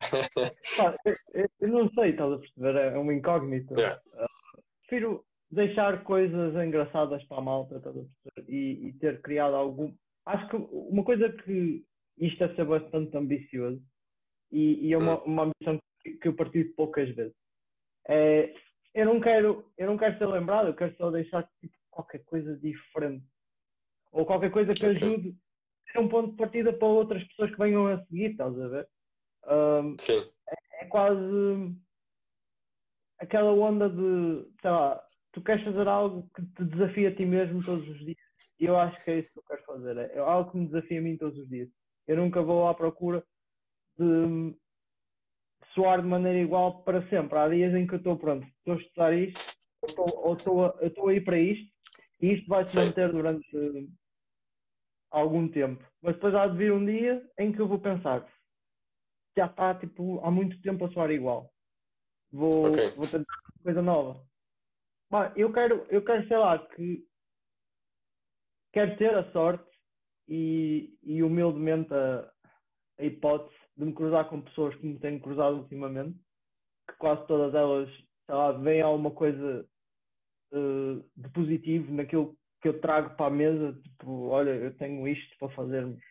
[1.34, 2.76] eu, eu, não sei, estás a perceber?
[2.76, 3.74] É uma incógnita.
[3.74, 4.00] Yeah.
[4.14, 8.52] Uh, prefiro deixar coisas engraçadas para a malta, estás a perceber?
[8.52, 9.92] E, e, ter criado algum.
[10.26, 11.84] Acho que uma coisa que
[12.18, 13.82] isto é ser bastante ambicioso
[14.50, 15.24] e, e é uma, hum.
[15.26, 17.34] uma ambição que eu partilho poucas vezes.
[18.08, 18.54] É,
[18.94, 22.56] eu não quero, eu não quero ser lembrado, eu quero só deixar tipo, qualquer coisa
[22.56, 23.24] diferente.
[24.12, 25.36] Ou qualquer coisa que ajude
[25.88, 28.68] a ser um ponto de partida para outras pessoas que venham a seguir, estás a
[28.68, 28.88] ver?
[29.46, 30.30] Um, Sim.
[30.48, 31.76] É, é, quase
[33.18, 37.62] aquela onda de, sei lá, tu queres fazer algo que te desafia a ti mesmo
[37.62, 38.18] todos os dias.
[38.58, 39.96] E eu acho que é isso que eu quero fazer.
[39.96, 41.68] É algo que me desafia a mim todos os dias.
[42.06, 43.24] Eu nunca vou à procura
[43.98, 44.54] de
[45.74, 47.38] soar de maneira igual para sempre.
[47.38, 49.42] Há dias em que eu estou pronto, estou a estudar isto,
[49.82, 51.73] ou estou a, estou a ir para isto,
[52.24, 53.90] e isto vai se manter durante
[55.10, 55.84] algum tempo.
[56.02, 58.26] Mas depois há de vir um dia em que eu vou pensar
[59.36, 61.52] já está tipo, há muito tempo a soar igual.
[62.32, 62.88] Vou, okay.
[62.90, 64.24] vou tentar coisa nova.
[65.10, 67.04] Mas eu quero, eu quero, sei lá, que
[68.72, 69.68] quero ter a sorte
[70.28, 72.30] e, e humildemente a,
[72.98, 76.18] a hipótese de me cruzar com pessoas que me tenho cruzado ultimamente,
[76.88, 77.88] que quase todas elas,
[78.26, 79.68] sei lá, veem alguma coisa
[80.54, 85.36] uh, de positivo naquilo que eu trago para a mesa, tipo, olha, eu tenho isto
[85.38, 86.02] para fazermos.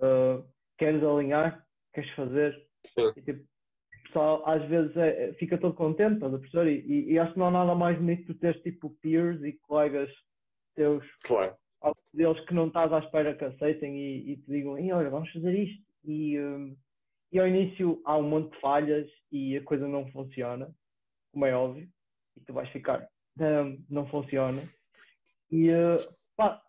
[0.00, 0.42] Uh,
[0.78, 1.66] queres alinhar?
[1.92, 2.66] Queres fazer?
[2.84, 3.12] Sim.
[3.16, 6.70] E, tipo, o pessoal às vezes é, fica todo contente, estás a perceber?
[6.70, 9.52] E, e, e, acho que não há nada mais bonito de teres tipo peers e
[9.62, 10.10] colegas
[10.74, 11.54] teus claro.
[12.14, 15.30] deles que não estás à espera que aceitem e, e te digam, "Ei, olha, vamos
[15.32, 15.84] fazer isto.
[16.04, 16.76] E, hum,
[17.30, 20.74] e ao início há um monte de falhas e a coisa não funciona,
[21.32, 21.86] como é óbvio,
[22.36, 23.06] e tu vais ficar,
[23.40, 24.62] "Hum, não funciona.
[25.50, 26.62] E eh, pá,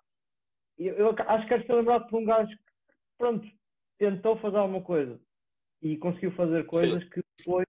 [0.77, 2.63] eu, eu acho que quero ser lembrado por um gajo que,
[3.17, 3.47] pronto,
[3.97, 5.19] tentou fazer alguma coisa
[5.81, 7.65] e conseguiu fazer coisas que depois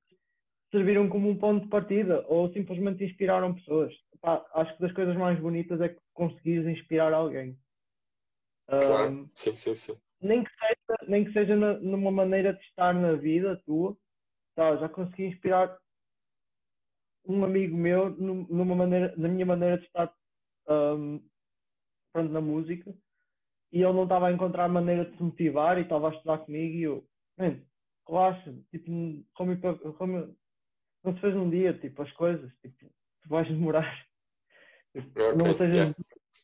[0.70, 3.92] serviram como um ponto de partida ou simplesmente inspiraram pessoas.
[4.20, 7.58] Pá, acho que das coisas mais bonitas é que conseguires inspirar alguém.
[8.68, 10.00] Claro, Um, sim, sim, sim.
[10.22, 13.96] nem que seja, nem que seja na- numa maneira de estar na vida tua,
[14.54, 15.76] tá, já consegui inspirar
[17.26, 20.14] um amigo meu num- numa maneira, na minha maneira de estar
[20.68, 21.20] um,
[22.12, 22.94] pronto, na música
[23.72, 26.74] e ele não estava a encontrar maneira de se motivar e estava a estudar comigo
[26.76, 27.08] e eu,
[27.38, 27.62] "Man,
[28.08, 28.90] relaxa, tipo,
[29.34, 29.60] como,
[29.98, 30.36] como-
[31.04, 32.86] não se fez num dia, tipo, as coisas, tipo,
[33.22, 33.84] tu vais demorar.
[34.94, 35.94] Tipo, não Ok, sejas yeah.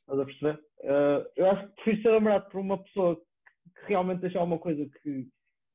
[0.02, 0.64] Estás a perceber?
[0.82, 4.58] Eh, eu acho que prefiro ser lembrado por uma pessoa que, que realmente deixou uma
[4.58, 5.28] coisa que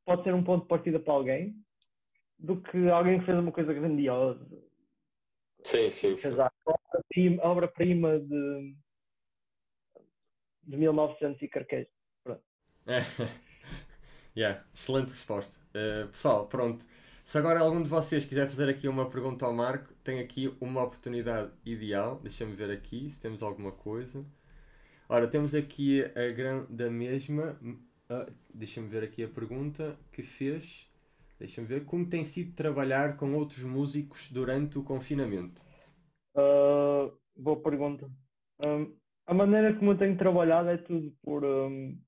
[0.05, 1.55] pode ser um ponto de partida para alguém
[2.39, 4.47] do que alguém que fez uma coisa grandiosa.
[5.63, 6.33] Sim, sim, sim.
[6.33, 8.75] Obra-prima obra-prima de,
[10.63, 11.87] de 1900 e carquês.
[12.85, 12.99] É.
[14.33, 15.57] Yeah, excelente resposta.
[15.75, 16.85] Uh, pessoal, pronto.
[17.25, 20.83] Se agora algum de vocês quiser fazer aqui uma pergunta ao Marco, tem aqui uma
[20.83, 22.17] oportunidade ideal.
[22.21, 24.25] Deixa-me ver aqui se temos alguma coisa.
[25.09, 27.59] Ora, temos aqui a grão da mesma.
[28.09, 30.90] Ah, Deixa-me ver aqui a pergunta que fez.
[31.41, 31.85] Deixa-me ver.
[31.85, 35.63] Como tem sido trabalhar com outros músicos durante o confinamento?
[36.35, 38.07] Uh, boa pergunta.
[38.63, 41.99] Um, a maneira como eu tenho trabalhado é tudo por, um,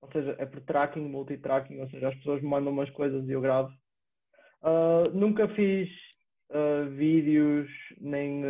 [0.00, 3.32] ou seja, é por tracking, multitracking, ou seja, as pessoas me mandam umas coisas e
[3.32, 3.68] eu gravo.
[4.62, 5.90] Uh, nunca fiz
[6.52, 7.68] uh, vídeos,
[8.00, 8.42] nem.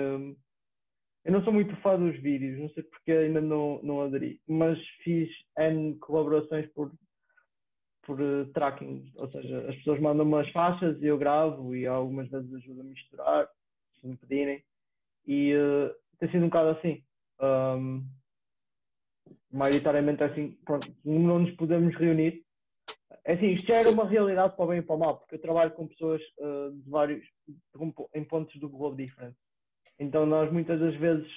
[1.24, 4.78] eu não sou muito fã dos vídeos, não sei porque ainda não, não aderi, mas
[5.02, 6.92] fiz N colaborações por,
[8.02, 12.28] por uh, tracking, ou seja, as pessoas mandam umas faixas e eu gravo e algumas
[12.28, 13.48] vezes ajudo a misturar,
[14.00, 14.62] se me pedirem
[15.26, 17.04] e uh, tem sido um bocado assim.
[17.40, 18.04] Um,
[19.52, 22.44] maioritariamente é assim, pronto, não nos podemos reunir.
[23.24, 23.94] É assim, isto já era Sim.
[23.94, 26.72] uma realidade para o bem e para o mal, porque eu trabalho com pessoas uh,
[26.72, 27.24] de vários,
[28.14, 29.38] em pontos do globo diferentes.
[29.98, 31.28] Então nós muitas das vezes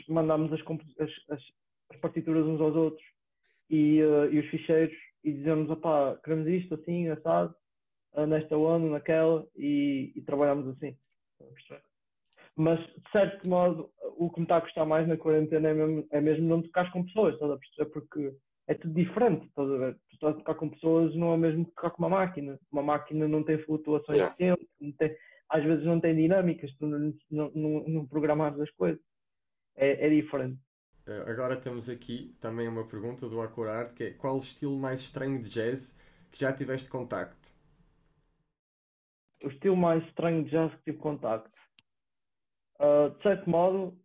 [0.63, 1.41] compo- as, as,
[1.91, 3.05] as partituras uns aos outros
[3.69, 4.95] e, uh, e os ficheiros
[5.25, 7.53] e dizemos, opá, queremos isto assim, assado,
[8.13, 10.95] uh, nesta onda, naquela, e, e trabalhamos assim.
[12.55, 16.07] Mas de certo modo o que me está a custar mais na quarentena é mesmo,
[16.11, 17.89] é mesmo não tocar com pessoas, estás a perceber?
[17.91, 18.35] Porque
[18.67, 19.93] é tudo diferente, estás a ver?
[19.95, 22.57] Tu estás a tocar com pessoas não é mesmo tocar com uma máquina.
[22.71, 24.31] Uma máquina não tem flutuações Yeah.
[24.31, 25.15] de tempo, não tem-
[25.49, 29.01] às vezes não tem dinâmicas, tu não, não, não, não programares as coisas.
[29.75, 30.57] É, é diferente.
[31.07, 35.01] Uh, agora temos aqui também uma pergunta do Acurard, que é qual o estilo mais
[35.01, 35.95] estranho de jazz
[36.31, 37.55] que já tiveste contacto?
[39.43, 41.53] o estilo mais estranho de jazz que tive contacto.
[42.79, 43.97] Ah, de certo modo,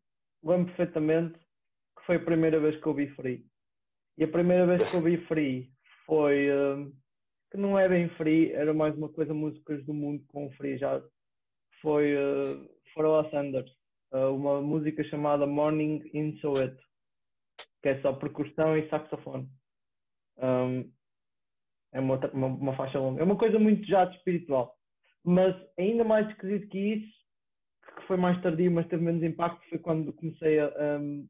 [0.42, 1.38] lembro perfeitamente
[1.98, 3.46] que foi a primeira vez que eu vi Free.
[4.18, 5.72] E a primeira vez que eu vi Free
[6.06, 6.50] foi.
[6.50, 6.86] ah,
[7.50, 11.02] que não é bem Free, era mais uma coisa músicas do mundo com Free jazz.
[11.82, 13.70] Foi uh, Pharoah Sanders,
[14.12, 16.82] ah, uma música chamada Morning in Soweto,
[17.82, 19.48] que é só percussão e saxofone.
[20.38, 20.90] Um,
[21.92, 23.20] é uma, uma, uma faixa longa.
[23.20, 24.76] É uma coisa muito jazz espiritual.
[25.24, 27.12] Mas ainda mais esquisito que isso,
[27.96, 31.28] que foi mais tardio, mas teve menos impacto, foi quando comecei a, um,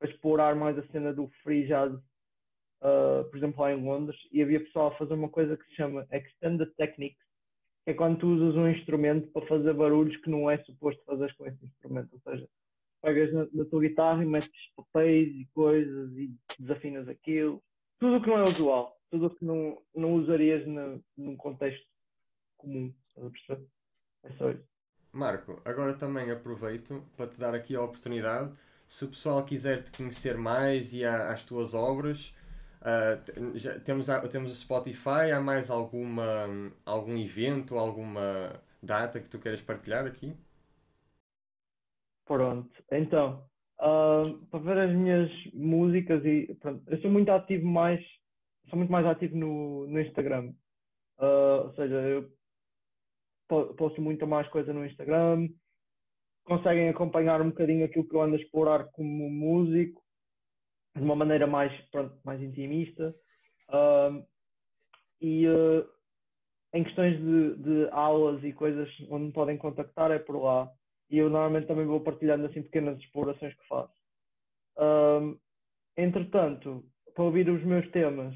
[0.00, 4.42] a explorar mais a cena do free jazz, uh, por exemplo, lá em Londres, e
[4.42, 7.24] havia pessoal a fazer uma coisa que se chama Extended Techniques,
[7.84, 11.34] que é quando tu usas um instrumento para fazer barulhos que não é suposto fazer
[11.36, 12.12] com esse instrumento.
[12.12, 12.48] Ou seja,
[13.04, 17.62] pegas na, na tua guitarra e metes papéis e coisas e desafinas aquilo.
[18.00, 21.86] Tudo o que não é usual, tudo o que não, não usarias na, num contexto
[22.56, 22.92] comum.
[23.08, 23.66] Estás a perceber?
[24.24, 24.64] É só isso.
[25.12, 28.52] Marco, agora também aproveito para te dar aqui a oportunidade.
[28.88, 32.34] Se o pessoal quiser te conhecer mais e a- às tuas obras,
[33.24, 36.46] te- já temos, a- temos o Spotify, há mais alguma,
[36.84, 40.34] algum evento, alguma data que tu queiras partilhar aqui?
[42.26, 43.50] Pronto, então,
[43.80, 48.00] ah, para ver as minhas músicas e pronto, eu sou muito ativo mais,
[48.70, 50.54] sou muito mais ativo no, no Instagram.
[51.18, 52.30] Ah, ou seja, eu
[53.48, 55.48] po- posto muita mais coisa no Instagram,
[56.44, 60.02] conseguem acompanhar um bocadinho aquilo que eu ando a explorar como músico,
[60.96, 63.14] de uma maneira mais, pronto, mais intimista.
[63.68, 64.08] Ah,
[65.20, 65.46] e
[66.74, 70.70] em questões de, de aulas e coisas onde me podem contactar é por lá.
[71.10, 73.94] E eu normalmente também vou partilhando assim pequenas explorações que faço.
[74.76, 75.38] Ahm,
[75.96, 76.84] entretanto,
[77.14, 78.34] para ouvir os meus temas,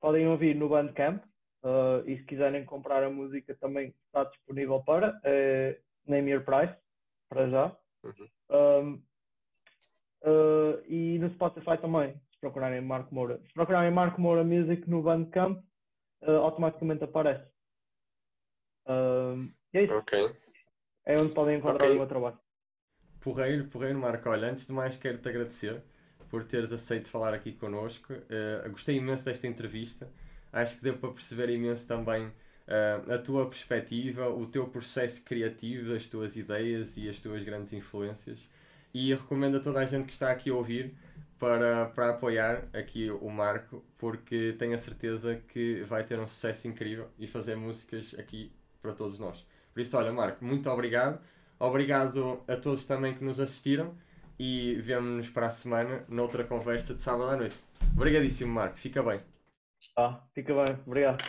[0.00, 1.22] podem ouvir no Bandcamp.
[1.62, 6.74] Uh, e se quiserem comprar a música também está disponível para uh, Name Your Price,
[7.28, 7.76] para já.
[8.02, 8.28] Uhum.
[8.50, 9.02] Um,
[10.24, 13.38] uh, e no Spotify também, se procurarem Marco Moura.
[13.46, 15.62] Se procurarem Marco Moura Music no Bandcamp,
[16.22, 17.46] uh, automaticamente aparece.
[18.86, 19.94] Uh, é isso.
[19.98, 20.34] Okay.
[21.04, 21.96] É onde podem encontrar okay.
[21.96, 22.38] o meu trabalho.
[23.20, 24.28] Porreiro, porreiro, Marco.
[24.28, 25.82] Olha, antes de mais quero-te agradecer
[26.30, 28.12] por teres aceito falar aqui connosco.
[28.12, 30.08] Uh, gostei imenso desta entrevista.
[30.52, 35.94] Acho que deu para perceber imenso também uh, a tua perspectiva, o teu processo criativo,
[35.94, 38.48] as tuas ideias e as tuas grandes influências.
[38.94, 40.94] E recomendo a toda a gente que está aqui a ouvir
[41.38, 46.68] para, para apoiar aqui o Marco, porque tenho a certeza que vai ter um sucesso
[46.68, 49.46] incrível e fazer músicas aqui para todos nós.
[49.72, 51.20] Por isso, olha, Marco, muito obrigado.
[51.58, 53.94] Obrigado a todos também que nos assistiram
[54.38, 57.56] e vemo-nos para a semana noutra conversa de sábado à noite.
[57.94, 58.78] Obrigadíssimo, Marco.
[58.78, 59.20] Fica bem.
[59.98, 60.78] Ah, fica bem.
[60.86, 61.22] Obrigado.